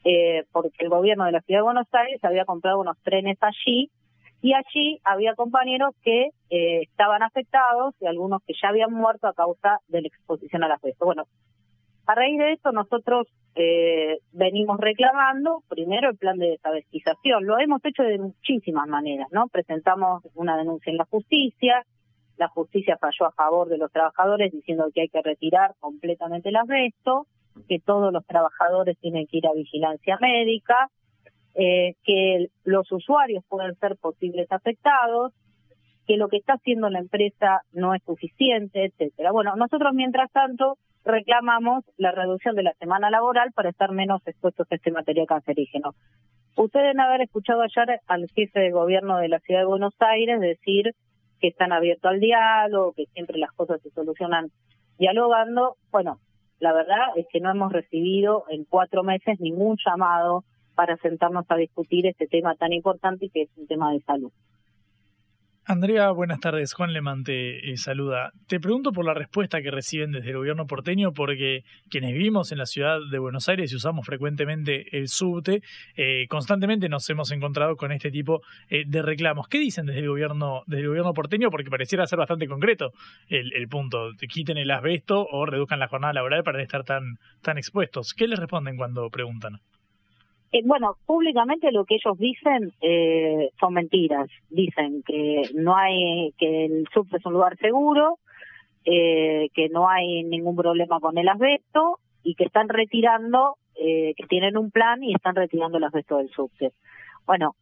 [0.04, 3.90] eh, porque el gobierno de la Ciudad de Buenos Aires había comprado unos trenes allí
[4.40, 9.34] y allí había compañeros que eh, estaban afectados y algunos que ya habían muerto a
[9.34, 11.04] causa de la exposición al asbesto.
[11.04, 11.24] Bueno,
[12.06, 17.44] a raíz de esto nosotros eh, venimos reclamando primero el plan de desabestización.
[17.44, 19.48] Lo hemos hecho de muchísimas maneras, ¿no?
[19.48, 21.84] Presentamos una denuncia en la justicia,
[22.38, 26.56] la justicia falló a favor de los trabajadores diciendo que hay que retirar completamente el
[26.56, 27.26] asbesto,
[27.68, 30.88] que todos los trabajadores tienen que ir a vigilancia médica,
[31.54, 35.32] eh, que los usuarios pueden ser posibles afectados,
[36.06, 39.32] que lo que está haciendo la empresa no es suficiente, etcétera.
[39.32, 44.66] Bueno, nosotros mientras tanto reclamamos la reducción de la semana laboral para estar menos expuestos
[44.70, 45.94] a este material cancerígeno.
[46.56, 50.40] Ustedes deben haber escuchado ayer al jefe de gobierno de la ciudad de Buenos Aires
[50.40, 50.94] decir
[51.40, 54.50] que están abiertos al diálogo, que siempre las cosas se solucionan
[54.98, 55.76] dialogando.
[55.90, 56.18] Bueno,
[56.60, 61.56] la verdad es que no hemos recibido en cuatro meses ningún llamado para sentarnos a
[61.56, 64.32] discutir este tema tan importante que es un tema de salud.
[65.70, 66.72] Andrea, buenas tardes.
[66.72, 68.32] Juan Lemán te eh, saluda.
[68.46, 72.56] Te pregunto por la respuesta que reciben desde el gobierno porteño, porque quienes vivimos en
[72.56, 75.60] la ciudad de Buenos Aires y usamos frecuentemente el subte,
[75.94, 79.46] eh, constantemente nos hemos encontrado con este tipo eh, de reclamos.
[79.48, 81.50] ¿Qué dicen desde el gobierno, desde el gobierno porteño?
[81.50, 82.94] Porque pareciera ser bastante concreto
[83.28, 84.12] el, el punto.
[84.26, 88.14] Quiten el asbesto o reduzcan la jornada laboral para no estar tan, tan expuestos.
[88.14, 89.60] ¿Qué les responden cuando preguntan?
[90.50, 94.30] Eh, bueno, públicamente lo que ellos dicen eh, son mentiras.
[94.50, 98.18] Dicen que no hay, que el subte es un lugar seguro,
[98.84, 104.26] eh, que no hay ningún problema con el asbesto y que están retirando, eh, que
[104.26, 106.72] tienen un plan y están retirando el asbesto del subte.
[107.26, 107.54] Bueno,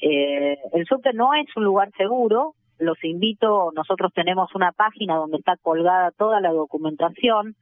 [0.00, 2.54] eh, el subte no es un lugar seguro.
[2.78, 7.56] Los invito, nosotros tenemos una página donde está colgada toda la documentación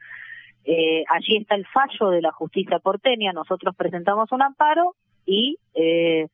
[0.64, 4.94] eh, allí está el fallo de la justicia porteña, nosotros presentamos un amparo
[5.26, 6.28] y eh,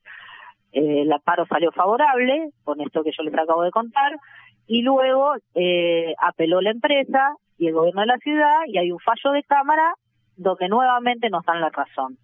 [0.72, 4.16] eh, el amparo salió favorable, con esto que yo les acabo de contar,
[4.66, 9.00] y luego eh, apeló la empresa y el gobierno de la ciudad y hay un
[9.00, 9.94] fallo de cámara
[10.36, 12.18] donde nuevamente nos dan la razón.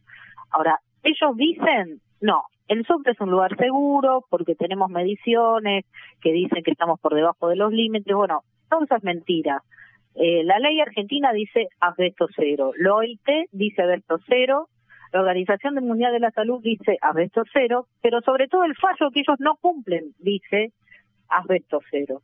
[0.51, 5.85] Ahora, ellos dicen, no, el subte es un lugar seguro porque tenemos mediciones
[6.21, 8.15] que dicen que estamos por debajo de los límites.
[8.15, 9.63] Bueno, todo eso es mentira.
[10.15, 14.69] Eh, la ley argentina dice asbesto cero, la OIT dice asbesto cero,
[15.13, 19.21] la Organización Mundial de la Salud dice asbesto cero, pero sobre todo el fallo que
[19.21, 20.73] ellos no cumplen dice
[21.29, 22.23] asbesto cero.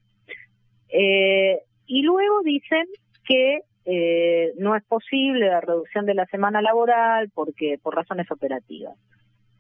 [0.89, 2.87] Eh, y luego dicen
[3.25, 8.97] que eh, no es posible la reducción de la semana laboral porque por razones operativas.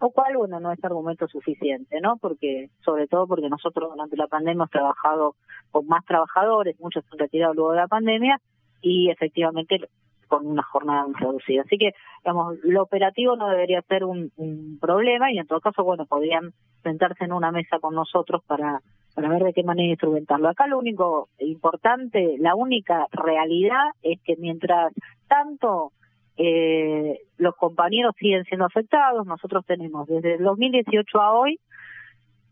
[0.00, 2.16] Lo cual, bueno, no es argumento suficiente, ¿no?
[2.16, 5.34] Porque, sobre todo porque nosotros durante la pandemia hemos trabajado
[5.70, 8.40] con más trabajadores, muchos se han retirado luego de la pandemia
[8.80, 9.78] y efectivamente
[10.26, 11.62] con una jornada muy reducida.
[11.62, 11.92] Así que,
[12.24, 16.52] digamos, lo operativo no debería ser un, un problema y en todo caso, bueno, podrían
[16.82, 18.80] sentarse en una mesa con nosotros para,
[19.14, 20.48] para ver de qué manera instrumentarlo.
[20.48, 24.92] Acá lo único importante, la única realidad es que mientras
[25.28, 25.92] tanto
[26.42, 29.26] eh, los compañeros siguen siendo afectados.
[29.26, 31.60] Nosotros tenemos desde el 2018 a hoy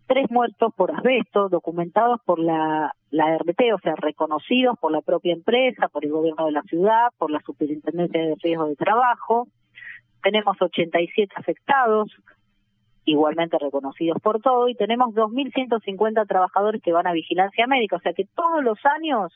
[0.06, 5.32] tres muertos por asbesto documentados por la, la RT, o sea, reconocidos por la propia
[5.32, 9.48] empresa, por el gobierno de la ciudad, por la superintendencia de riesgo de trabajo.
[10.22, 12.10] Tenemos 87 afectados,
[13.06, 18.12] igualmente reconocidos por todo, y tenemos 2.150 trabajadores que van a vigilancia médica, o sea
[18.12, 19.32] que todos los años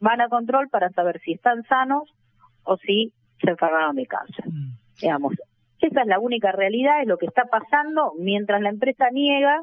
[0.00, 2.12] van a control para saber si están sanos
[2.64, 3.12] o si
[3.42, 4.46] se enfermaron de cáncer.
[4.48, 4.76] Mm.
[5.00, 5.34] Digamos,
[5.80, 9.62] esa es la única realidad, es lo que está pasando mientras la empresa niega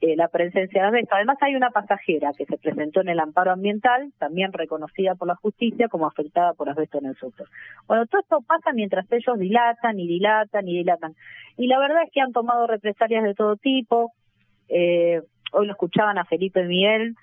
[0.00, 1.14] eh, la presencia de asbesto.
[1.14, 5.36] Además hay una pasajera que se presentó en el amparo ambiental, también reconocida por la
[5.36, 7.48] justicia como afectada por asbesto en el sector.
[7.86, 11.14] Bueno, todo esto pasa mientras ellos dilatan y dilatan y dilatan.
[11.56, 14.12] Y la verdad es que han tomado represalias de todo tipo.
[14.68, 15.22] Eh,
[15.52, 17.14] hoy lo escuchaban a Felipe Miguel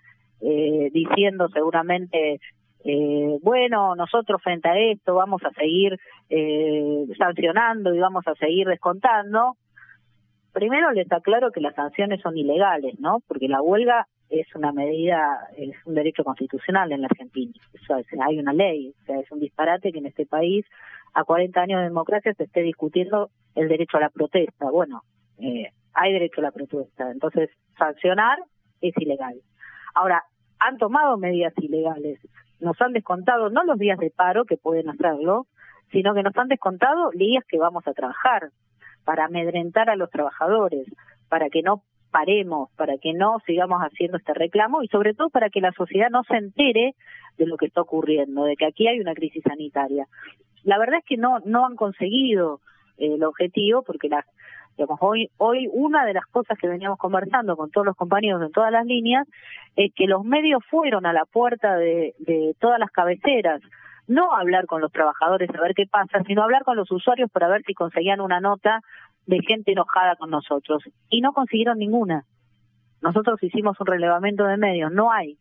[0.41, 2.39] eh, diciendo seguramente
[2.83, 8.67] eh, bueno, nosotros frente a esto vamos a seguir eh, sancionando y vamos a seguir
[8.67, 9.57] descontando.
[10.51, 13.19] Primero les aclaro que las sanciones son ilegales, ¿no?
[13.27, 17.53] Porque la huelga es una medida, es un derecho constitucional en la Argentina.
[18.25, 20.65] Hay una ley, o sea, es un disparate que en este país,
[21.13, 24.69] a 40 años de democracia, se esté discutiendo el derecho a la protesta.
[24.71, 25.03] Bueno,
[25.39, 28.39] eh, hay derecho a la protesta, entonces sancionar
[28.81, 29.35] es ilegal.
[29.93, 30.23] Ahora,
[30.59, 32.19] han tomado medidas ilegales
[32.61, 35.47] nos han descontado no los días de paro, que pueden hacerlo,
[35.91, 38.49] sino que nos han descontado días que vamos a trabajar
[39.03, 40.87] para amedrentar a los trabajadores,
[41.27, 45.49] para que no paremos, para que no sigamos haciendo este reclamo y sobre todo para
[45.49, 46.95] que la sociedad no se entere
[47.37, 50.07] de lo que está ocurriendo, de que aquí hay una crisis sanitaria.
[50.63, 52.59] La verdad es que no no han conseguido
[52.97, 54.25] eh, el objetivo porque las
[54.77, 58.51] digamos hoy hoy una de las cosas que veníamos conversando con todos los compañeros en
[58.51, 59.27] todas las líneas
[59.75, 63.61] es que los medios fueron a la puerta de, de todas las cabeceras
[64.07, 67.47] no hablar con los trabajadores a ver qué pasa, sino hablar con los usuarios para
[67.47, 68.81] ver si conseguían una nota
[69.25, 70.83] de gente enojada con nosotros.
[71.09, 72.25] Y no consiguieron ninguna.
[73.01, 75.37] Nosotros hicimos un relevamiento de medios, no hay.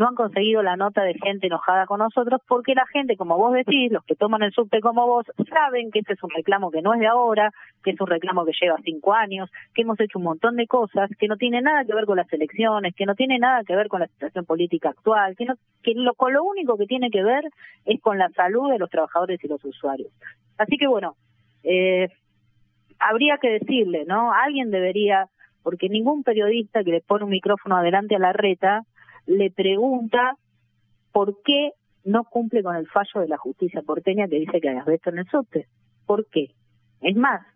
[0.00, 3.52] No han conseguido la nota de gente enojada con nosotros porque la gente, como vos
[3.52, 6.80] decís, los que toman el subte como vos, saben que este es un reclamo que
[6.80, 7.52] no es de ahora,
[7.84, 11.10] que es un reclamo que lleva cinco años, que hemos hecho un montón de cosas,
[11.18, 13.88] que no tiene nada que ver con las elecciones, que no tiene nada que ver
[13.88, 17.22] con la situación política actual, que, no, que lo, con lo único que tiene que
[17.22, 17.44] ver
[17.84, 20.10] es con la salud de los trabajadores y los usuarios.
[20.56, 21.16] Así que bueno,
[21.62, 22.08] eh,
[22.98, 24.32] habría que decirle, ¿no?
[24.32, 25.26] Alguien debería,
[25.62, 28.86] porque ningún periodista que le pone un micrófono adelante a la reta
[29.26, 30.36] le pregunta
[31.12, 31.72] por qué
[32.04, 35.18] no cumple con el fallo de la justicia porteña que dice que hay asbesto en
[35.18, 35.66] el subte.
[36.06, 36.50] ¿Por qué?
[37.00, 37.46] Es más,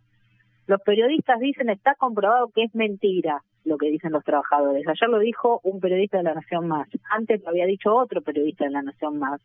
[0.67, 4.87] los periodistas dicen está comprobado que es mentira lo que dicen los trabajadores.
[4.87, 8.65] Ayer lo dijo un periodista de la Nación Más, antes lo había dicho otro periodista
[8.65, 9.41] de la Nación Más.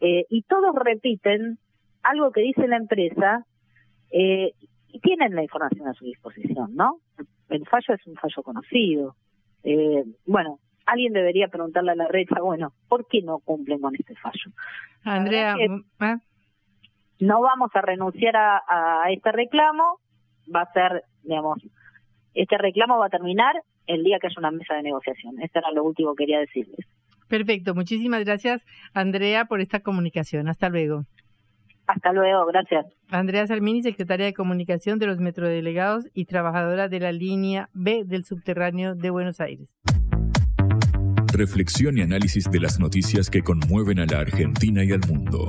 [0.00, 1.58] Eh, y todos repiten
[2.02, 3.46] algo que dice la empresa
[4.10, 4.52] eh,
[4.88, 6.98] y tienen la información a su disposición, ¿no?
[7.48, 9.16] El fallo es un fallo conocido.
[9.62, 14.14] Eh, bueno, alguien debería preguntarle a la red, bueno, ¿por qué no cumplen con este
[14.16, 14.50] fallo?
[15.04, 16.16] Andrea, ¿eh?
[17.20, 20.00] no vamos a renunciar a, a este reclamo,
[20.54, 21.58] va a ser, digamos,
[22.34, 23.54] este reclamo va a terminar
[23.86, 25.40] el día que haya una mesa de negociación.
[25.40, 26.86] Esto era lo último que quería decirles.
[27.28, 30.48] Perfecto, muchísimas gracias Andrea por esta comunicación.
[30.48, 31.04] Hasta luego.
[31.86, 32.86] Hasta luego, gracias.
[33.10, 38.24] Andrea Salmini, secretaria de Comunicación de los Metrodelegados y trabajadora de la línea B del
[38.24, 39.68] subterráneo de Buenos Aires.
[41.34, 45.48] Reflexión y análisis de las noticias que conmueven a la Argentina y al mundo.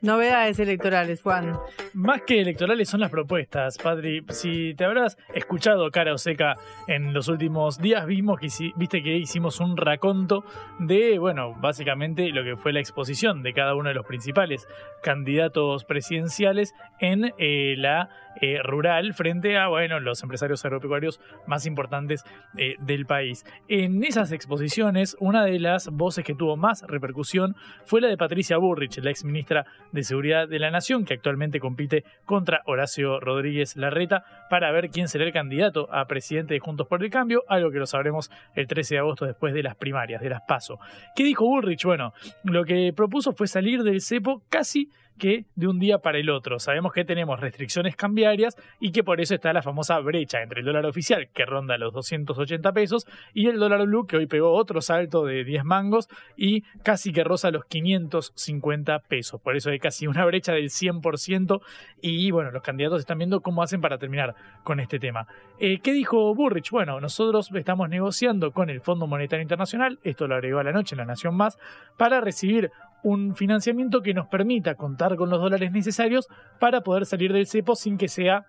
[0.00, 1.58] Novedades electorales, Juan.
[1.94, 4.24] Más que electorales son las propuestas, Padri.
[4.28, 6.54] Si te habrás escuchado cara o seca
[6.86, 10.44] en los últimos días, vimos que viste que hicimos un raconto
[10.78, 14.68] de, bueno, básicamente lo que fue la exposición de cada uno de los principales
[15.02, 18.08] candidatos presidenciales en eh, la
[18.40, 22.22] eh, rural frente a, bueno, los empresarios agropecuarios más importantes
[22.56, 23.44] eh, del país.
[23.66, 28.58] En esas exposiciones, una de las voces que tuvo más repercusión fue la de Patricia
[28.58, 31.79] Burrich, la ex ministra de Seguridad de la Nación, que actualmente compite
[32.24, 37.02] contra Horacio Rodríguez Larreta para ver quién será el candidato a presidente de Juntos por
[37.02, 40.30] el Cambio, algo que lo sabremos el 13 de agosto después de las primarias, de
[40.30, 40.78] las PASO.
[41.14, 41.84] ¿Qué dijo Bullrich?
[41.84, 42.12] Bueno,
[42.44, 46.58] lo que propuso fue salir del cepo casi que de un día para el otro.
[46.58, 50.66] Sabemos que tenemos restricciones cambiarias y que por eso está la famosa brecha entre el
[50.66, 54.80] dólar oficial, que ronda los 280 pesos, y el dólar blue, que hoy pegó otro
[54.80, 59.40] salto de 10 mangos y casi que roza los 550 pesos.
[59.40, 61.60] Por eso hay casi una brecha del 100%
[62.00, 65.26] y bueno, los candidatos están viendo cómo hacen para terminar con este tema.
[65.58, 66.70] Eh, ¿Qué dijo Burrich?
[66.70, 70.94] Bueno, nosotros estamos negociando con el Fondo Monetario Internacional, esto lo agregó a la noche
[70.94, 71.58] en La Nación Más,
[71.98, 77.32] para recibir un financiamiento que nos permita contar con los dólares necesarios para poder salir
[77.32, 78.46] del cepo sin que sea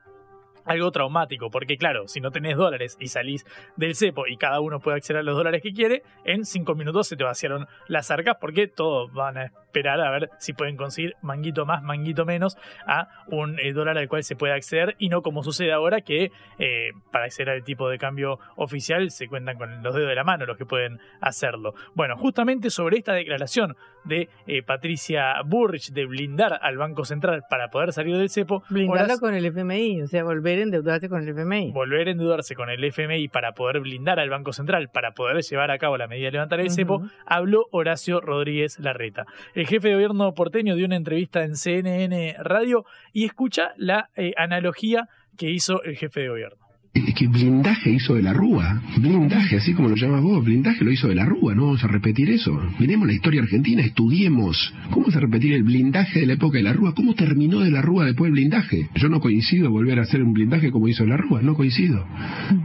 [0.65, 3.45] algo traumático, porque claro, si no tenés dólares y salís
[3.75, 7.07] del cepo y cada uno puede acceder a los dólares que quiere, en cinco minutos
[7.07, 11.15] se te vaciaron las arcas porque todos van a esperar a ver si pueden conseguir
[11.21, 15.21] manguito más, manguito menos a un eh, dólar al cual se puede acceder y no
[15.21, 19.81] como sucede ahora que eh, para acceder al tipo de cambio oficial se cuentan con
[19.81, 21.73] los dedos de la mano los que pueden hacerlo.
[21.93, 27.69] Bueno, justamente sobre esta declaración de eh, Patricia Burrich de blindar al Banco Central para
[27.69, 28.63] poder salir del cepo.
[28.69, 31.71] Blindarlo con el FMI, o sea, volver a endeudarse con el FMI.
[31.71, 35.71] Volver a endeudarse con el FMI para poder blindar al Banco Central, para poder llevar
[35.71, 39.25] a cabo la medida de levantar el cepo, habló Horacio Rodríguez Larreta.
[39.53, 44.33] El jefe de gobierno porteño dio una entrevista en CNN Radio y escucha la eh,
[44.37, 46.60] analogía que hizo el jefe de gobierno.
[46.93, 50.91] Es que blindaje hizo de la Rúa, blindaje, así como lo llamas vos, blindaje lo
[50.91, 52.51] hizo de la Rúa, no vamos a repetir eso.
[52.79, 56.73] Miremos la historia argentina, estudiemos cómo se repetir el blindaje de la época de la
[56.73, 58.89] Rúa, cómo terminó de la Rúa después el blindaje.
[58.95, 62.05] Yo no coincido volver a hacer un blindaje como hizo la Rúa, no coincido.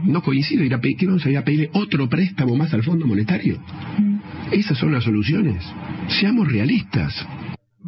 [0.03, 2.83] No coincido, ir a pedir, ¿qué vamos a ir a pedir otro préstamo más al
[2.83, 3.57] Fondo Monetario?
[4.51, 5.63] Esas son las soluciones.
[6.19, 7.25] Seamos realistas.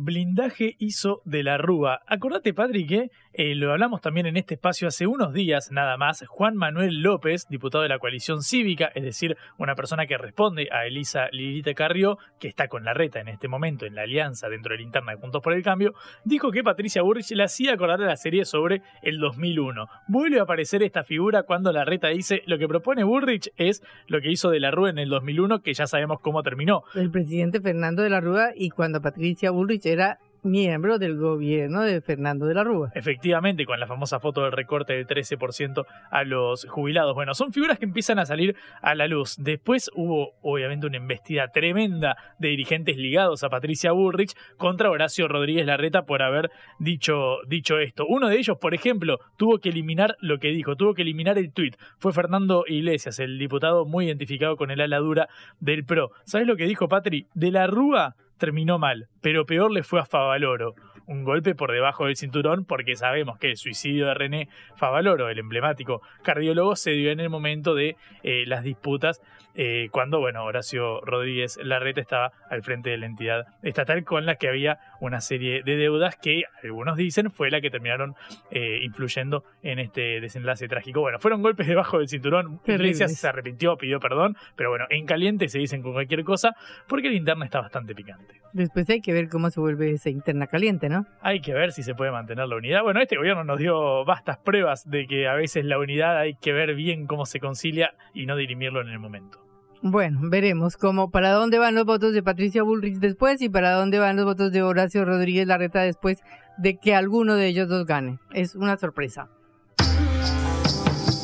[0.02, 2.00] Blindaje hizo de la Rúa.
[2.08, 6.26] Acordate, Patrick, que eh, lo hablamos también en este espacio hace unos días, nada más.
[6.28, 10.86] Juan Manuel López, diputado de la coalición cívica, es decir, una persona que responde a
[10.86, 14.74] Elisa Lilita Carrió, que está con la reta en este momento en la alianza dentro
[14.74, 15.94] de la interna de Juntos por el Cambio,
[16.26, 19.88] dijo que Patricia Burrich le hacía acordar a la serie sobre el 2001.
[20.08, 24.22] Vuelve a aparecer esta figura cuando la reta dice lo que propone Burrich es lo
[24.22, 26.84] que hizo de la Rúa en el 2001, que ya sabemos cómo terminó.
[26.96, 32.02] El presidente Fernando de la Rúa y cuando Patricia Bullrich era miembro del gobierno de
[32.02, 32.92] Fernando de la Rúa.
[32.96, 37.16] Efectivamente, con la famosa foto del recorte del 13% a los jubilados.
[37.16, 39.36] Bueno, son figuras que empiezan a salir a la luz.
[39.38, 45.66] Después hubo, obviamente, una embestida tremenda de dirigentes ligados a Patricia Bullrich contra Horacio Rodríguez
[45.66, 48.06] Larreta por haber dicho, dicho esto.
[48.08, 51.52] Uno de ellos, por ejemplo, tuvo que eliminar lo que dijo, tuvo que eliminar el
[51.52, 51.76] tuit.
[51.98, 55.30] Fue Fernando Iglesias, el diputado muy identificado con el ala dura
[55.60, 56.12] del PRO.
[56.26, 57.28] ¿Sabes lo que dijo Patri?
[57.34, 60.74] De la Rúa terminó mal, pero peor le fue a Favaloro.
[61.10, 65.39] Un golpe por debajo del cinturón porque sabemos que el suicidio de René Favaloro, el
[65.39, 69.20] emblemático cardiólogo, se dio en el momento de eh, las disputas
[69.55, 74.36] eh, cuando, bueno, Horacio Rodríguez Larreta estaba al frente de la entidad estatal con la
[74.36, 78.16] que había una serie de deudas que algunos dicen fue la que terminaron
[78.51, 81.01] eh, influyendo en este desenlace trágico.
[81.01, 82.62] Bueno, fueron golpes debajo del cinturón.
[82.66, 86.55] Iglesias se arrepintió, pidió perdón, pero bueno, en caliente se dicen con cualquier cosa
[86.88, 88.36] porque la interna está bastante picante.
[88.53, 90.99] Después hay que ver cómo se vuelve esa interna caliente, ¿no?
[91.22, 92.84] Hay que ver si se puede mantener la unidad.
[92.84, 96.54] Bueno, este gobierno nos dio vastas pruebas de que a veces la unidad hay que
[96.54, 99.39] ver bien cómo se concilia y no dirimirlo en el momento.
[99.82, 103.97] Bueno, veremos cómo para dónde van los votos de Patricia Bullrich después y para dónde
[103.97, 106.20] van los votos de Horacio Rodríguez Larreta después
[106.58, 108.20] de que alguno de ellos dos gane.
[108.34, 109.30] Es una sorpresa.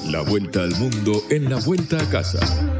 [0.09, 2.74] La vuelta al mundo en la vuelta a casa.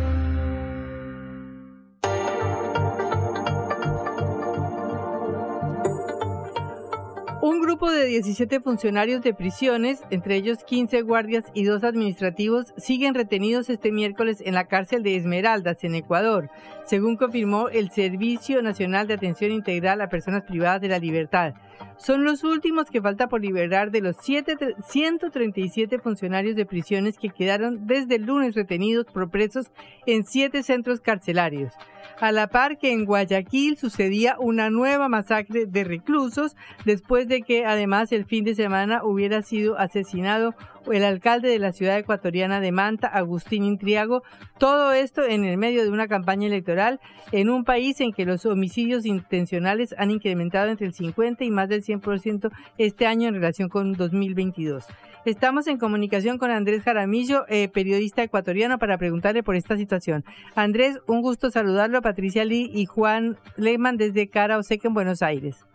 [7.96, 13.92] De 17 funcionarios de prisiones, entre ellos 15 guardias y dos administrativos, siguen retenidos este
[13.92, 16.50] miércoles en la cárcel de Esmeraldas, en Ecuador,
[16.86, 21.54] según confirmó el Servicio Nacional de Atención Integral a Personas Privadas de la Libertad.
[21.98, 27.88] Son los últimos que falta por liberar de los 137 funcionarios de prisiones que quedaron
[27.88, 29.72] desde el lunes retenidos por presos
[30.06, 31.74] en siete centros carcelarios.
[32.20, 36.56] A la par que en Guayaquil sucedía una nueva masacre de reclusos
[36.86, 40.54] después de que además el fin de semana hubiera sido asesinado
[40.92, 44.24] el alcalde de la ciudad ecuatoriana de Manta, Agustín Intriago,
[44.58, 47.00] todo esto en el medio de una campaña electoral
[47.32, 51.70] en un país en que los homicidios intencionales han incrementado entre el 50 y más
[51.70, 54.86] del 100% este año en relación con 2022.
[55.26, 60.24] Estamos en comunicación con Andrés Jaramillo, eh, periodista ecuatoriano, para preguntarle por esta situación.
[60.54, 65.66] Andrés, un gusto saludarlo, Patricia Lee y Juan Lehmann desde Cara Oseca en Buenos Aires.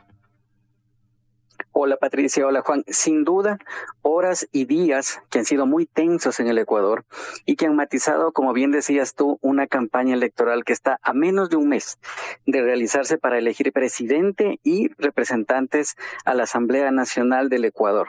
[1.72, 2.84] Hola Patricia, hola Juan.
[2.86, 3.58] Sin duda,
[4.02, 7.04] horas y días que han sido muy tensos en el Ecuador
[7.46, 11.50] y que han matizado, como bien decías tú, una campaña electoral que está a menos
[11.50, 11.98] de un mes
[12.46, 18.08] de realizarse para elegir presidente y representantes a la Asamblea Nacional del Ecuador.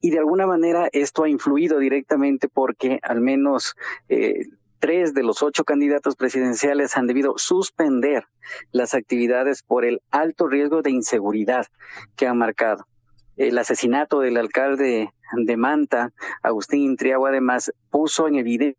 [0.00, 3.74] Y de alguna manera esto ha influido directamente porque al menos
[4.08, 4.46] eh,
[4.78, 8.24] tres de los ocho candidatos presidenciales han debido suspender
[8.72, 11.66] las actividades por el alto riesgo de inseguridad
[12.16, 12.86] que han marcado.
[13.36, 16.12] El asesinato del alcalde de Manta,
[16.42, 18.78] Agustín Intriago, además puso en evidencia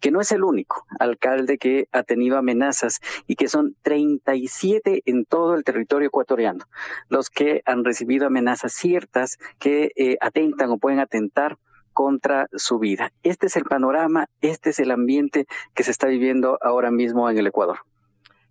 [0.00, 5.24] que no es el único alcalde que ha tenido amenazas y que son 37 en
[5.24, 6.66] todo el territorio ecuatoriano
[7.08, 11.56] los que han recibido amenazas ciertas que eh, atentan o pueden atentar
[11.92, 13.12] contra su vida.
[13.22, 17.38] Este es el panorama, este es el ambiente que se está viviendo ahora mismo en
[17.38, 17.78] el Ecuador.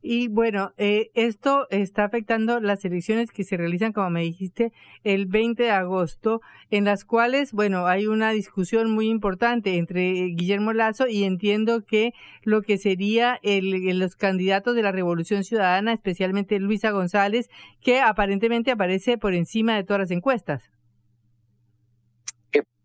[0.03, 4.73] Y bueno, eh, esto está afectando las elecciones que se realizan, como me dijiste,
[5.03, 10.73] el 20 de agosto, en las cuales, bueno, hay una discusión muy importante entre Guillermo
[10.73, 16.59] Lazo y entiendo que lo que sería el, los candidatos de la Revolución Ciudadana, especialmente
[16.59, 20.71] Luisa González, que aparentemente aparece por encima de todas las encuestas.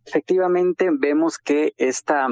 [0.06, 2.28] Efectivamente, vemos que esta,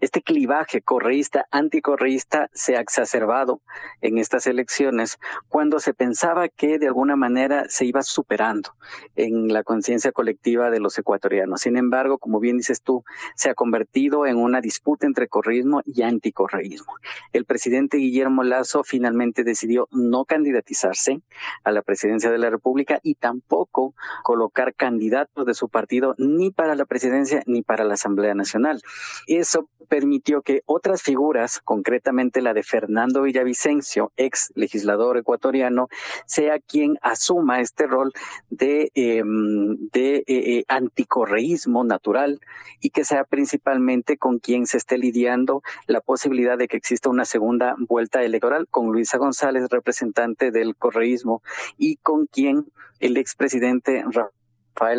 [0.00, 3.60] este clivaje correísta, anticorreísta, se ha exacerbado
[4.00, 5.18] en estas elecciones
[5.48, 8.74] cuando se pensaba que de alguna manera se iba superando
[9.14, 11.60] en la conciencia colectiva de los ecuatorianos.
[11.60, 13.04] Sin embargo, como bien dices tú,
[13.36, 16.96] se ha convertido en una disputa entre correísmo y anticorreísmo.
[17.32, 21.20] El presidente Guillermo Lazo finalmente decidió no candidatizarse
[21.62, 23.94] a la presidencia de la República y tampoco
[24.24, 27.11] colocar candidatos de su partido ni para la presidencia
[27.46, 28.82] ni para la Asamblea Nacional.
[29.26, 35.88] Eso permitió que otras figuras, concretamente la de Fernando Villavicencio, ex legislador ecuatoriano,
[36.24, 38.12] sea quien asuma este rol
[38.48, 42.40] de, em, eh, eh, anticorreísmo natural
[42.80, 47.26] y que sea principalmente con quien se esté lidiando la posibilidad de que exista una
[47.26, 51.42] segunda vuelta electoral con Luisa González, representante del correísmo,
[51.76, 52.66] y con quien
[53.00, 54.41] el expresidente Rafael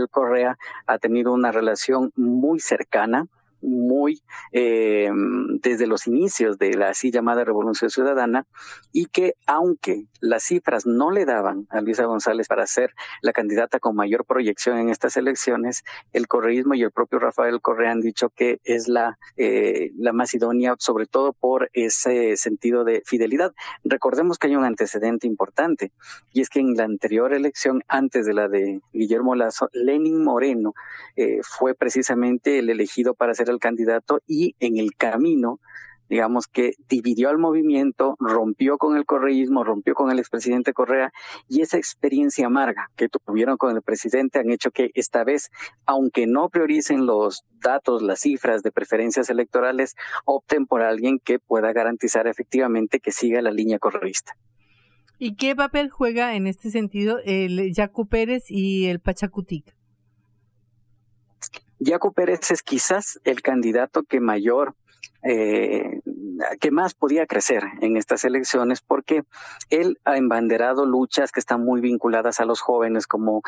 [0.10, 0.58] Correa
[0.88, 3.28] ha tenido una relación muy cercana
[3.64, 5.10] muy eh,
[5.62, 8.46] desde los inicios de la así llamada Revolución Ciudadana
[8.92, 12.92] y que aunque las cifras no le daban a Luisa González para ser
[13.22, 17.92] la candidata con mayor proyección en estas elecciones, el correísmo y el propio Rafael Correa
[17.92, 23.02] han dicho que es la, eh, la más idónea, sobre todo por ese sentido de
[23.06, 23.54] fidelidad.
[23.84, 25.92] Recordemos que hay un antecedente importante
[26.32, 30.74] y es que en la anterior elección, antes de la de Guillermo Lazo, Lenin Moreno
[31.16, 35.60] eh, fue precisamente el elegido para ser el candidato y en el camino
[36.14, 41.12] digamos que dividió al movimiento, rompió con el correísmo, rompió con el expresidente Correa
[41.48, 45.50] y esa experiencia amarga que tuvieron con el presidente han hecho que esta vez,
[45.88, 49.96] aunque no prioricen los datos, las cifras de preferencias electorales,
[50.26, 54.34] opten por alguien que pueda garantizar efectivamente que siga la línea correísta.
[55.18, 59.74] ¿Y qué papel juega en este sentido el Jaco Pérez y el Pachacutic?
[61.86, 64.76] Jaco Pérez es quizás el candidato que mayor
[65.26, 66.02] eh,
[66.60, 69.24] que más podía crecer en estas elecciones porque
[69.70, 73.42] él ha embanderado luchas que están muy vinculadas a los jóvenes como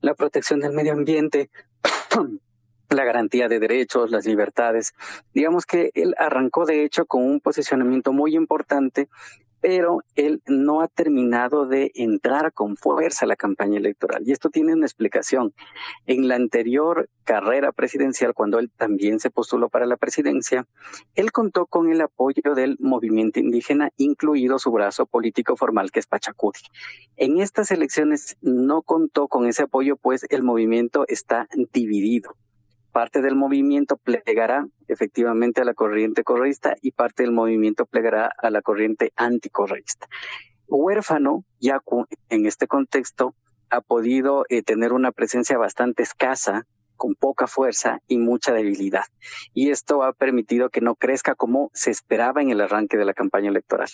[0.00, 1.50] la protección del medio ambiente,
[2.90, 4.94] la garantía de derechos, las libertades.
[5.32, 9.08] Digamos que él arrancó de hecho con un posicionamiento muy importante
[9.60, 14.22] pero él no ha terminado de entrar con fuerza a la campaña electoral.
[14.26, 15.54] Y esto tiene una explicación.
[16.06, 20.66] En la anterior carrera presidencial, cuando él también se postuló para la presidencia,
[21.14, 26.06] él contó con el apoyo del movimiento indígena, incluido su brazo político formal, que es
[26.06, 26.60] Pachacudi.
[27.16, 32.36] En estas elecciones no contó con ese apoyo, pues el movimiento está dividido
[32.96, 38.48] parte del movimiento plegará efectivamente a la corriente correísta y parte del movimiento plegará a
[38.48, 40.06] la corriente anticorreísta.
[40.66, 43.34] Huérfano, Yacu, en este contexto,
[43.68, 46.64] ha podido eh, tener una presencia bastante escasa,
[46.96, 49.04] con poca fuerza y mucha debilidad.
[49.52, 53.12] Y esto ha permitido que no crezca como se esperaba en el arranque de la
[53.12, 53.90] campaña electoral.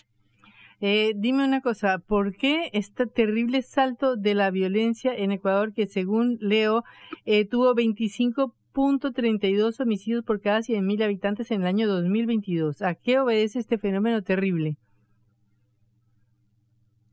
[0.80, 5.88] Eh, dime una cosa, ¿por qué este terrible salto de la violencia en Ecuador que
[5.88, 6.84] según leo
[7.24, 12.82] eh, tuvo 25 .32 homicidios por cada 100.000 habitantes en el año 2022.
[12.82, 14.76] ¿A qué obedece este fenómeno terrible?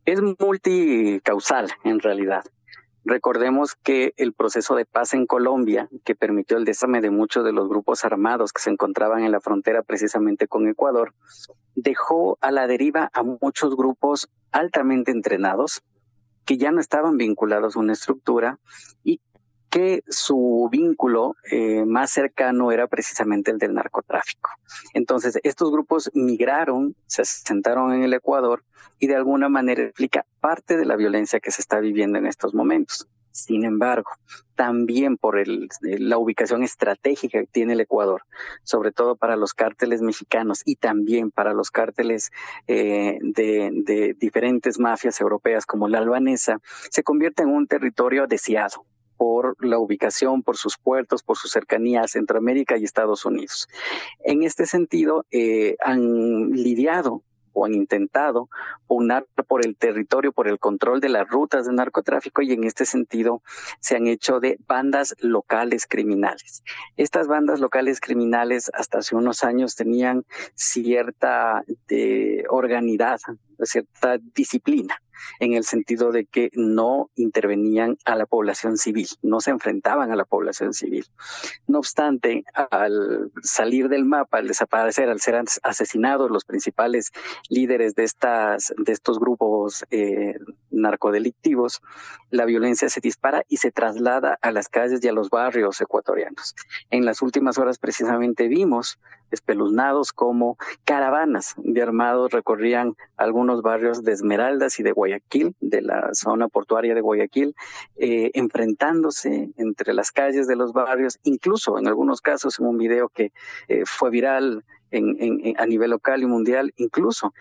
[0.05, 2.43] Es multicausal en realidad.
[3.05, 7.53] Recordemos que el proceso de paz en Colombia, que permitió el desarme de muchos de
[7.53, 11.13] los grupos armados que se encontraban en la frontera precisamente con Ecuador,
[11.75, 15.81] dejó a la deriva a muchos grupos altamente entrenados,
[16.45, 18.59] que ya no estaban vinculados a una estructura
[19.03, 19.21] y
[19.69, 24.51] que su vínculo eh, más cercano era precisamente el del narcotráfico.
[24.93, 28.63] Entonces, estos grupos migraron, se asentaron en el Ecuador
[28.99, 32.53] y de alguna manera explica parte de la violencia que se está viviendo en estos
[32.53, 33.07] momentos.
[33.31, 34.09] Sin embargo,
[34.55, 38.23] también por el, la ubicación estratégica que tiene el Ecuador,
[38.63, 42.31] sobre todo para los cárteles mexicanos y también para los cárteles
[42.67, 46.59] eh, de, de diferentes mafias europeas como la albanesa,
[46.89, 48.83] se convierte en un territorio deseado
[49.19, 53.67] por la ubicación, por sus puertos, por su cercanía a Centroamérica y Estados Unidos.
[54.23, 58.47] En este sentido, eh, han lidiado o han intentado
[58.87, 62.85] pugnar por el territorio, por el control de las rutas de narcotráfico y en este
[62.85, 63.43] sentido
[63.81, 66.63] se han hecho de bandas locales criminales.
[66.95, 70.23] Estas bandas locales criminales hasta hace unos años tenían
[70.55, 73.19] cierta de, organidad,
[73.65, 75.01] cierta disciplina
[75.39, 80.15] en el sentido de que no intervenían a la población civil, no se enfrentaban a
[80.15, 81.05] la población civil.
[81.67, 87.11] No obstante, al salir del mapa, al desaparecer, al ser asesinados los principales
[87.49, 90.35] líderes de, estas, de estos grupos eh,
[90.69, 91.81] narcodelictivos,
[92.29, 96.55] la violencia se dispara y se traslada a las calles y a los barrios ecuatorianos.
[96.89, 98.99] En las últimas horas precisamente vimos
[99.31, 106.09] espeluznados como caravanas de armados recorrían algunos barrios de Esmeraldas y de Guayaquil, de la
[106.13, 107.55] zona portuaria de Guayaquil,
[107.97, 113.09] eh, enfrentándose entre las calles de los barrios, incluso en algunos casos en un video
[113.09, 113.31] que
[113.67, 117.31] eh, fue viral a nivel local y mundial, incluso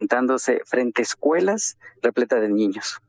[0.00, 3.00] enfrentándose frente a escuelas repletas de niños.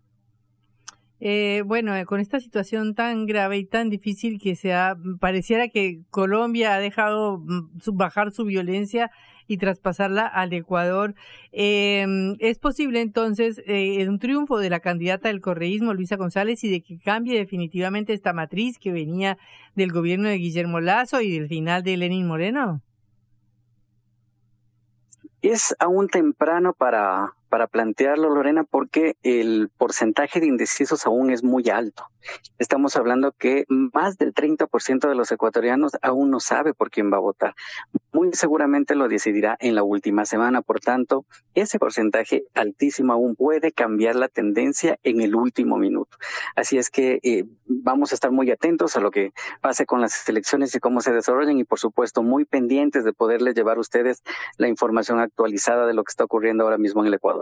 [1.24, 5.68] Eh, bueno, eh, con esta situación tan grave y tan difícil que se ha, pareciera
[5.68, 9.12] que Colombia ha dejado mm, bajar su violencia
[9.52, 11.14] y traspasarla al Ecuador.
[11.52, 12.06] Eh,
[12.40, 16.82] ¿Es posible entonces eh, un triunfo de la candidata del correísmo, Luisa González, y de
[16.82, 19.38] que cambie definitivamente esta matriz que venía
[19.76, 22.82] del gobierno de Guillermo Lazo y del final de Lenin Moreno?
[25.42, 31.70] Es aún temprano para, para plantearlo, Lorena, porque el porcentaje de indecisos aún es muy
[31.70, 32.06] alto.
[32.60, 37.18] Estamos hablando que más del 30% de los ecuatorianos aún no sabe por quién va
[37.18, 37.54] a votar.
[38.14, 40.62] Muy seguramente lo decidirá en la última semana.
[40.62, 46.18] Por tanto, ese porcentaje altísimo aún puede cambiar la tendencia en el último minuto.
[46.56, 50.30] Así es que eh, vamos a estar muy atentos a lo que pase con las
[50.30, 54.24] elecciones y cómo se desarrollen y, por supuesto, muy pendientes de poderles llevar a ustedes
[54.58, 57.41] la información actualizada de lo que está ocurriendo ahora mismo en el Ecuador.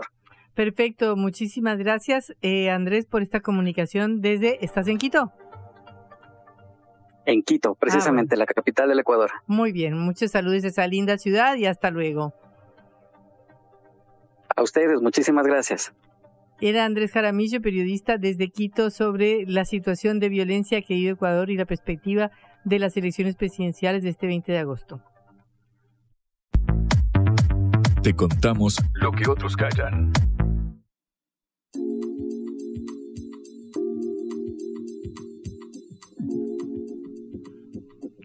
[0.54, 5.32] Perfecto, muchísimas gracias eh, Andrés por esta comunicación desde, ¿estás en Quito?
[7.24, 9.30] En Quito, precisamente, la capital del Ecuador.
[9.46, 12.34] Muy bien, muchos saludos de esa linda ciudad y hasta luego.
[14.56, 15.92] A ustedes, muchísimas gracias.
[16.60, 21.56] Era Andrés Jaramillo, periodista desde Quito, sobre la situación de violencia que vive Ecuador y
[21.56, 22.30] la perspectiva
[22.64, 25.00] de las elecciones presidenciales de este 20 de agosto.
[28.02, 30.12] Te contamos lo que otros callan.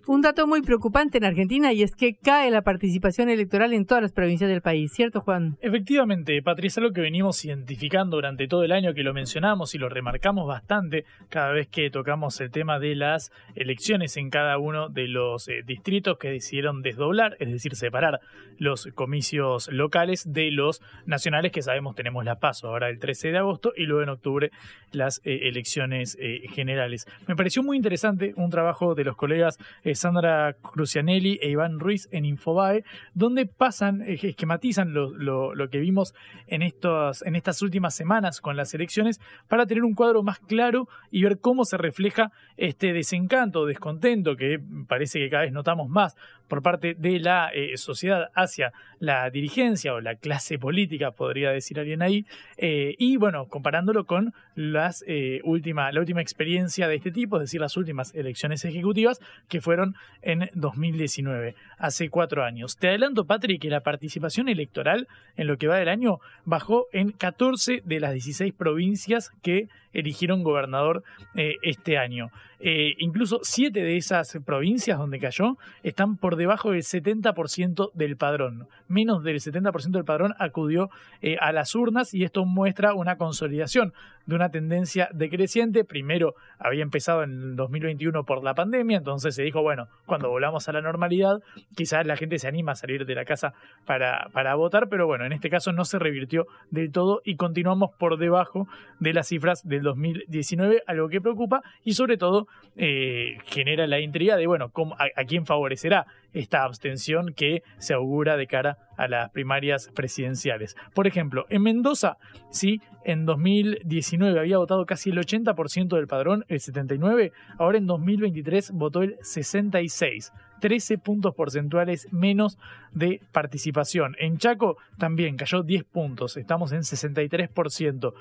[0.07, 4.01] Un dato muy preocupante en Argentina y es que cae la participación electoral en todas
[4.01, 5.57] las provincias del país, ¿cierto Juan?
[5.61, 9.89] Efectivamente, Patricia, lo que venimos identificando durante todo el año, que lo mencionamos y lo
[9.89, 15.07] remarcamos bastante cada vez que tocamos el tema de las elecciones en cada uno de
[15.07, 18.19] los eh, distritos que decidieron desdoblar, es decir, separar
[18.57, 23.37] los comicios locales de los nacionales que sabemos tenemos la paso ahora el 13 de
[23.39, 24.51] agosto y luego en octubre
[24.91, 27.07] las eh, elecciones eh, generales.
[27.27, 29.57] Me pareció muy interesante un trabajo de los colegas
[29.95, 32.83] Sandra Crucianelli e Iván Ruiz en Infobae,
[33.13, 36.13] donde pasan, eh, esquematizan lo, que vimos
[36.47, 41.23] en, en estas últimas semanas con las elecciones para tener un cuadro más claro y
[41.23, 46.15] ver cómo se refleja este desencanto, descontento que parece que cada vez notamos más
[46.47, 51.79] por parte de la eh, sociedad hacia la dirigencia o la clase política, podría decir
[51.79, 52.25] alguien ahí,
[52.57, 55.03] eh, y bueno, comparándolo con las,
[55.43, 59.19] última, la última experiencia de este tipo, es decir, las últimas elecciones ejecutivas
[59.49, 62.77] que fueron en 2019, hace cuatro años.
[62.77, 67.11] Te adelanto, Patrick, que la participación electoral en lo que va del año bajó en
[67.11, 71.03] 14 de las 16 provincias que eligieron gobernador
[71.35, 72.29] eh, este año.
[72.59, 78.67] Eh, incluso siete de esas provincias donde cayó están por debajo del 70% del padrón.
[78.87, 80.89] Menos del 70% del padrón acudió
[81.21, 83.93] eh, a las urnas y esto muestra una consolidación
[84.25, 85.83] de una tendencia decreciente.
[85.83, 90.71] Primero había empezado en 2021 por la pandemia, entonces se dijo, bueno, cuando volvamos a
[90.71, 91.41] la normalidad,
[91.75, 93.53] quizás la gente se anima a salir de la casa
[93.85, 97.91] para, para votar, pero bueno, en este caso no se revirtió del todo y continuamos
[97.97, 98.67] por debajo
[98.99, 102.47] de las cifras del 2019, algo que preocupa y sobre todo
[102.77, 108.47] eh, genera la intriga de, bueno, a, quién favorecerá esta abstención que se augura de
[108.47, 110.75] cara a las primarias presidenciales.
[110.93, 112.17] Por ejemplo, en Mendoza,
[112.49, 118.71] sí, en 2019 había votado casi el 80% del padrón, el 79%, ahora en 2023
[118.71, 120.31] votó el 66%.
[120.59, 122.57] 13 puntos porcentuales menos
[122.91, 124.15] de participación.
[124.19, 128.13] En Chaco también cayó 10 puntos, estamos en 63%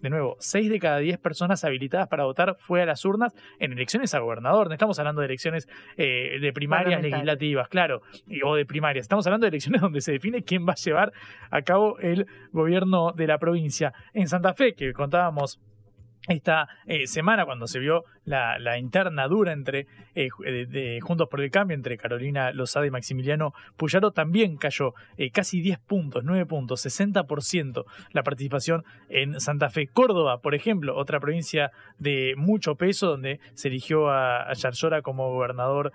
[0.00, 3.72] de nuevo, 6 de cada 10 personas habilitadas para votar fue a las urnas en
[3.72, 4.68] elecciones a gobernador.
[4.68, 8.02] No estamos hablando de elecciones eh, de primarias legislativas, claro,
[8.44, 9.04] o de primarias.
[9.04, 11.12] Estamos hablando de elecciones donde se define quién va a llevar
[11.50, 13.92] a cabo el gobierno de la provincia.
[14.12, 15.60] En Santa Fe, que contábamos
[16.28, 21.40] esta eh, semana cuando se vio la, la interna dura entre eh, de, Juntos por
[21.40, 26.46] el Cambio, entre Carolina Lozada y Maximiliano Puyaro, también cayó eh, casi 10 puntos, 9
[26.46, 29.88] puntos, 60% la participación en Santa Fe.
[29.88, 35.92] Córdoba, por ejemplo, otra provincia de mucho peso, donde se eligió a, a como gobernador,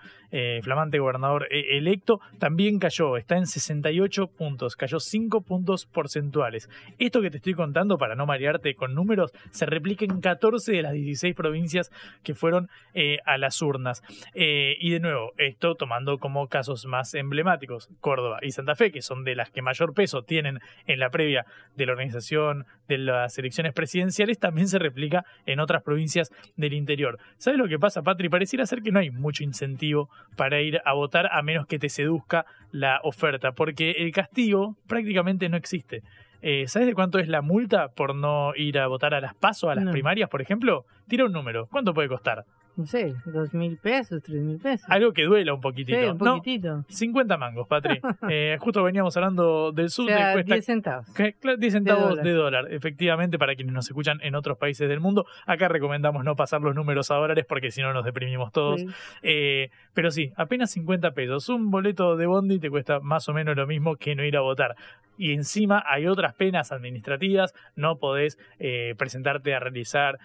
[0.63, 6.69] flamante gobernador electo, también cayó, está en 68 puntos, cayó 5 puntos porcentuales.
[6.99, 10.81] Esto que te estoy contando, para no marearte con números, se replica en 14 de
[10.81, 11.91] las 16 provincias
[12.25, 14.03] que fueron eh, a las urnas.
[14.33, 19.01] Eh, y de nuevo, esto tomando como casos más emblemáticos Córdoba y Santa Fe, que
[19.01, 21.45] son de las que mayor peso tienen en la previa
[21.75, 27.17] de la organización de las elecciones presidenciales, también se replica en otras provincias del interior.
[27.37, 28.27] ¿Sabes lo que pasa, Patri?
[28.27, 31.89] Pareciera ser que no hay mucho incentivo para ir a votar a menos que te
[31.89, 36.03] seduzca la oferta, porque el castigo prácticamente no existe
[36.47, 39.71] Eh, ¿Sabes de cuánto es la multa por no ir a votar a las PASO,
[39.71, 39.91] a las No.
[39.91, 40.85] primarias, por ejemplo?
[41.07, 41.65] Tira un número.
[41.71, 42.45] ¿Cuánto puede costar?
[42.77, 44.85] No sé, dos mil pesos, tres mil pesos.
[44.89, 45.97] Algo que duela un poquitito.
[45.97, 46.83] Sí, un No, poquitito.
[46.89, 47.99] 50 mangos, Patri.
[48.29, 50.07] Eh, justo veníamos hablando del O sur.
[50.07, 51.13] sea, cuesta 10 centavos.
[51.13, 52.67] Que- claro, 10 centavos de dólar.
[52.71, 55.25] efectivamente, para quienes nos escuchan en otros países del mundo.
[55.45, 58.81] Acá recomendamos no pasar los números a dólares porque si no nos deprimimos todos.
[58.81, 58.87] Sí.
[59.23, 61.47] Eh, pero sí, apenas 50 pesos.
[61.49, 64.41] Un boleto de Bondi te cuesta más o menos lo mismo que no ir a
[64.41, 64.75] votar.
[65.17, 67.53] Y encima hay otras penas administrativas.
[67.75, 70.19] No podés eh, presentarte a realizar,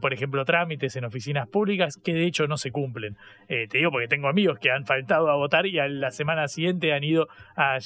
[0.00, 3.16] por ejemplo, trámites en oficinas públicas que de hecho no se cumplen.
[3.48, 6.48] Eh, te digo porque tengo amigos que han faltado a votar y a la semana
[6.48, 7.76] siguiente han ido a,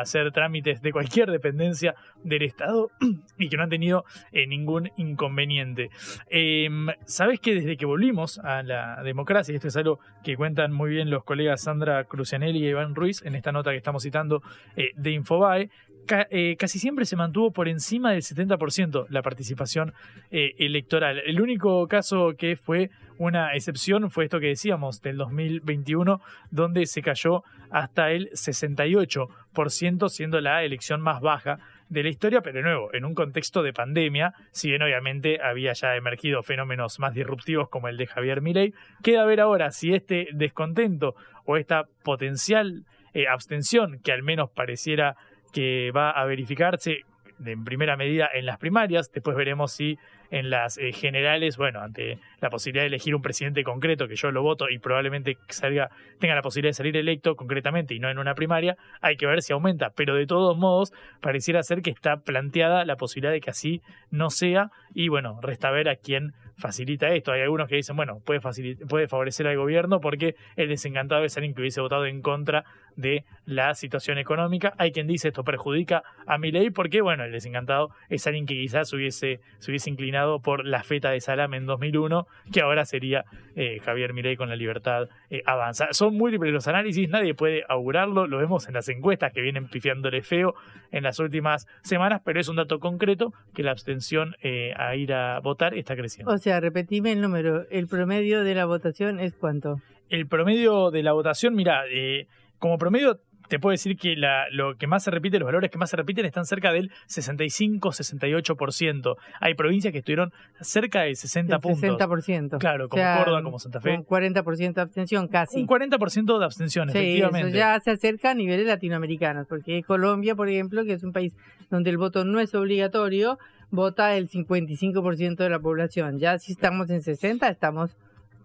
[0.00, 2.90] hacer trámites de cualquier dependencia del Estado
[3.38, 5.90] y que no han tenido eh, ningún inconveniente.
[6.30, 6.68] Eh,
[7.06, 10.90] Sabes que desde que volvimos a la democracia, y esto es algo que cuentan muy
[10.90, 14.42] bien los colegas Sandra Crucianelli y Iván Ruiz en esta nota que estamos citando
[14.76, 15.70] eh, de Infobae,
[16.08, 19.92] eh, casi siempre se mantuvo por encima del 70% la participación
[20.30, 21.22] eh, electoral.
[21.24, 27.02] El único caso que fue una excepción fue esto que decíamos del 2021, donde se
[27.02, 32.92] cayó hasta el 68%, siendo la elección más baja de la historia, pero de nuevo,
[32.92, 37.88] en un contexto de pandemia, si bien obviamente había ya emergido fenómenos más disruptivos como
[37.88, 44.00] el de Javier Milei, queda ver ahora si este descontento o esta potencial eh, abstención
[44.02, 45.16] que al menos pareciera
[45.54, 47.04] que va a verificarse
[47.44, 49.98] en primera medida en las primarias, después veremos si
[50.30, 54.30] en las eh, generales, bueno, ante la posibilidad de elegir un presidente concreto, que yo
[54.30, 55.88] lo voto y probablemente salga,
[56.20, 59.40] tenga la posibilidad de salir electo concretamente y no en una primaria, hay que ver
[59.40, 60.92] si aumenta, pero de todos modos
[61.22, 63.80] pareciera ser que está planteada la posibilidad de que así
[64.10, 67.32] no sea y bueno, resta ver a quién facilita esto.
[67.32, 68.40] Hay algunos que dicen, bueno, puede,
[68.88, 72.64] puede favorecer al gobierno porque el desencantado es alguien que hubiese votado en contra
[72.96, 74.74] de la situación económica.
[74.78, 78.54] Hay quien dice esto perjudica a mi ley porque, bueno, el desencantado es alguien que
[78.54, 83.24] quizás hubiese, se hubiese inclinado por la feta de salame en 2001, que ahora sería
[83.56, 85.88] eh, Javier Milei con la libertad eh, avanza.
[85.92, 90.22] Son múltiples los análisis, nadie puede augurarlo, lo vemos en las encuestas que vienen pifiándole
[90.22, 90.54] feo
[90.90, 95.12] en las últimas semanas, pero es un dato concreto que la abstención eh, a ir
[95.12, 96.32] a votar está creciendo.
[96.32, 97.64] O sea, repetime el número.
[97.70, 99.76] El promedio de la votación es cuánto.
[100.08, 102.26] El promedio de la votación, mira, eh,
[102.58, 105.78] como promedio te puedo decir que la, lo que más se repite, los valores que
[105.78, 109.16] más se repiten están cerca del 65-68%.
[109.40, 111.98] Hay provincias que estuvieron cerca del 60 El puntos.
[111.98, 112.58] 60%.
[112.58, 114.02] Claro, como O sea, Córdoba, como Santa Fe.
[114.04, 115.60] Con 40% de abstención casi.
[115.60, 117.48] Un 40% de abstención, Sí, efectivamente.
[117.48, 121.34] eso ya se acerca a niveles latinoamericanos, porque Colombia, por ejemplo, que es un país
[121.70, 123.38] donde el voto no es obligatorio,
[123.70, 126.18] vota el 55% de la población.
[126.18, 127.96] Ya si estamos en 60, estamos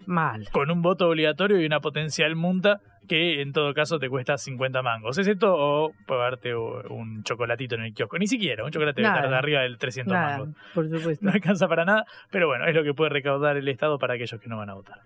[0.09, 0.49] mal.
[0.51, 4.81] Con un voto obligatorio y una potencial multa que en todo caso te cuesta 50
[4.81, 5.17] mangos.
[5.17, 8.17] ¿Es esto o pagarte un chocolatito en el kiosco?
[8.19, 9.27] Ni siquiera, un chocolate Nada.
[9.27, 10.55] de arriba del 300 Nada, mangos.
[10.73, 11.25] por supuesto.
[11.25, 14.39] No alcanza para nada, pero bueno, es lo que puede recaudar el Estado para aquellos
[14.39, 14.99] que no van a votar.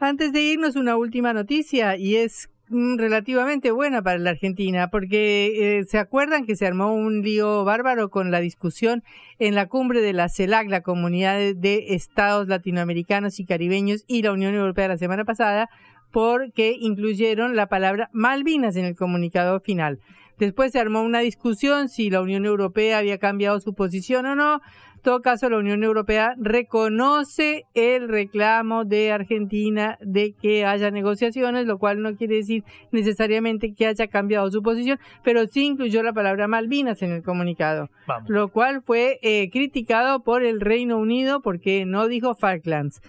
[0.00, 5.84] Antes de irnos, una última noticia y es relativamente buena para la Argentina, porque eh,
[5.84, 9.02] se acuerdan que se armó un lío bárbaro con la discusión
[9.38, 14.32] en la cumbre de la CELAC, la Comunidad de Estados Latinoamericanos y Caribeños y la
[14.32, 15.68] Unión Europea la semana pasada,
[16.10, 20.00] porque incluyeron la palabra Malvinas en el comunicado final.
[20.38, 24.60] Después se armó una discusión si la Unión Europea había cambiado su posición o no.
[25.08, 31.64] En todo caso, la Unión Europea reconoce el reclamo de Argentina de que haya negociaciones,
[31.64, 36.12] lo cual no quiere decir necesariamente que haya cambiado su posición, pero sí incluyó la
[36.12, 38.28] palabra Malvinas en el comunicado, Vamos.
[38.28, 43.00] lo cual fue eh, criticado por el Reino Unido porque no dijo Falklands.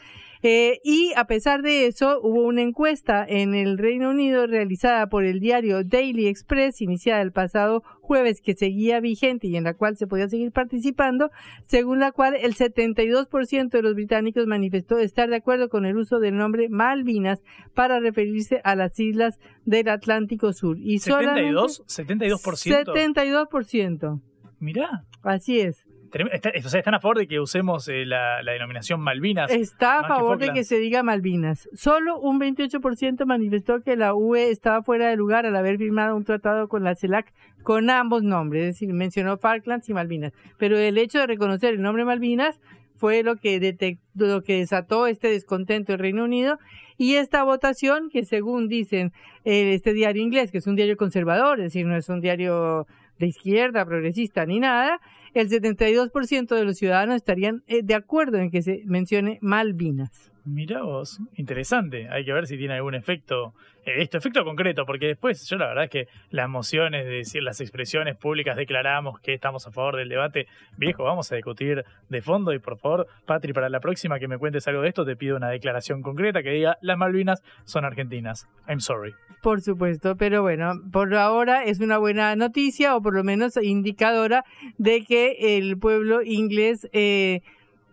[0.41, 5.25] Eh, y a pesar de eso, hubo una encuesta en el Reino Unido realizada por
[5.25, 9.97] el diario Daily Express, iniciada el pasado jueves, que seguía vigente y en la cual
[9.97, 11.29] se podía seguir participando,
[11.67, 16.19] según la cual el 72% de los británicos manifestó estar de acuerdo con el uso
[16.19, 17.41] del nombre Malvinas
[17.73, 20.77] para referirse a las islas del Atlántico Sur.
[20.79, 23.49] Y solamente 72, 72%.
[23.49, 24.21] 72%.
[24.59, 25.03] Mirá.
[25.21, 25.85] Así es.
[26.31, 29.51] Está- o sea, están a favor de que usemos eh, la, la denominación Malvinas.
[29.51, 31.69] Está a que favor de que se diga Malvinas.
[31.73, 36.23] Solo un 28% manifestó que la UE estaba fuera de lugar al haber firmado un
[36.23, 37.33] tratado con la CELAC
[37.63, 40.33] con ambos nombres, es decir, mencionó Falklands y Malvinas.
[40.57, 42.59] Pero el hecho de reconocer el nombre Malvinas
[42.95, 46.57] fue lo que, detec- lo que desató este descontento del Reino Unido
[46.97, 49.11] y esta votación que según dicen
[49.45, 52.87] eh, este diario inglés, que es un diario conservador, es decir, no es un diario
[53.19, 54.99] de izquierda, progresista ni nada,
[55.33, 60.28] el 72% de los ciudadanos estarían eh, de acuerdo en que se mencione Malvinas.
[60.45, 62.07] Mirá vos, interesante.
[62.09, 63.53] Hay que ver si tiene algún efecto,
[63.85, 67.43] eh, esto, efecto concreto, porque después yo la verdad es que las emociones, de decir
[67.43, 70.47] las expresiones públicas, declaramos que estamos a favor del debate.
[70.77, 74.37] Viejo, vamos a discutir de fondo y por favor, Patri, para la próxima que me
[74.37, 78.47] cuentes algo de esto, te pido una declaración concreta que diga las Malvinas son argentinas.
[78.67, 79.13] I'm sorry.
[79.41, 84.43] Por supuesto, pero bueno, por ahora es una buena noticia o por lo menos indicadora
[84.77, 86.87] de que el pueblo inglés...
[86.91, 87.41] Eh,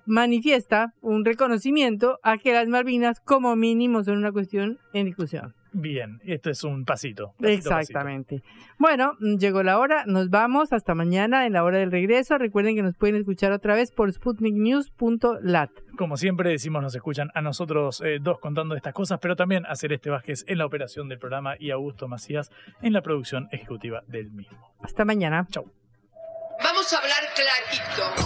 [0.07, 5.55] manifiesta un reconocimiento a que las Malvinas como mínimo son una cuestión en discusión.
[5.79, 7.35] Bien, esto es un pasito.
[7.39, 8.43] Exactamente.
[8.79, 12.39] Bueno, llegó la hora, nos vamos hasta mañana en la hora del regreso.
[12.39, 15.71] Recuerden que nos pueden escuchar otra vez por sputniknews.lat.
[15.99, 19.77] Como siempre decimos, nos escuchan a nosotros eh, dos contando estas cosas, pero también a
[19.77, 22.51] Celeste Vázquez en la operación del programa y Augusto Macías
[22.81, 24.57] en la producción ejecutiva del mismo.
[24.81, 25.47] Hasta mañana.
[25.51, 25.71] Chau.
[26.63, 28.26] Vamos a hablar clarito.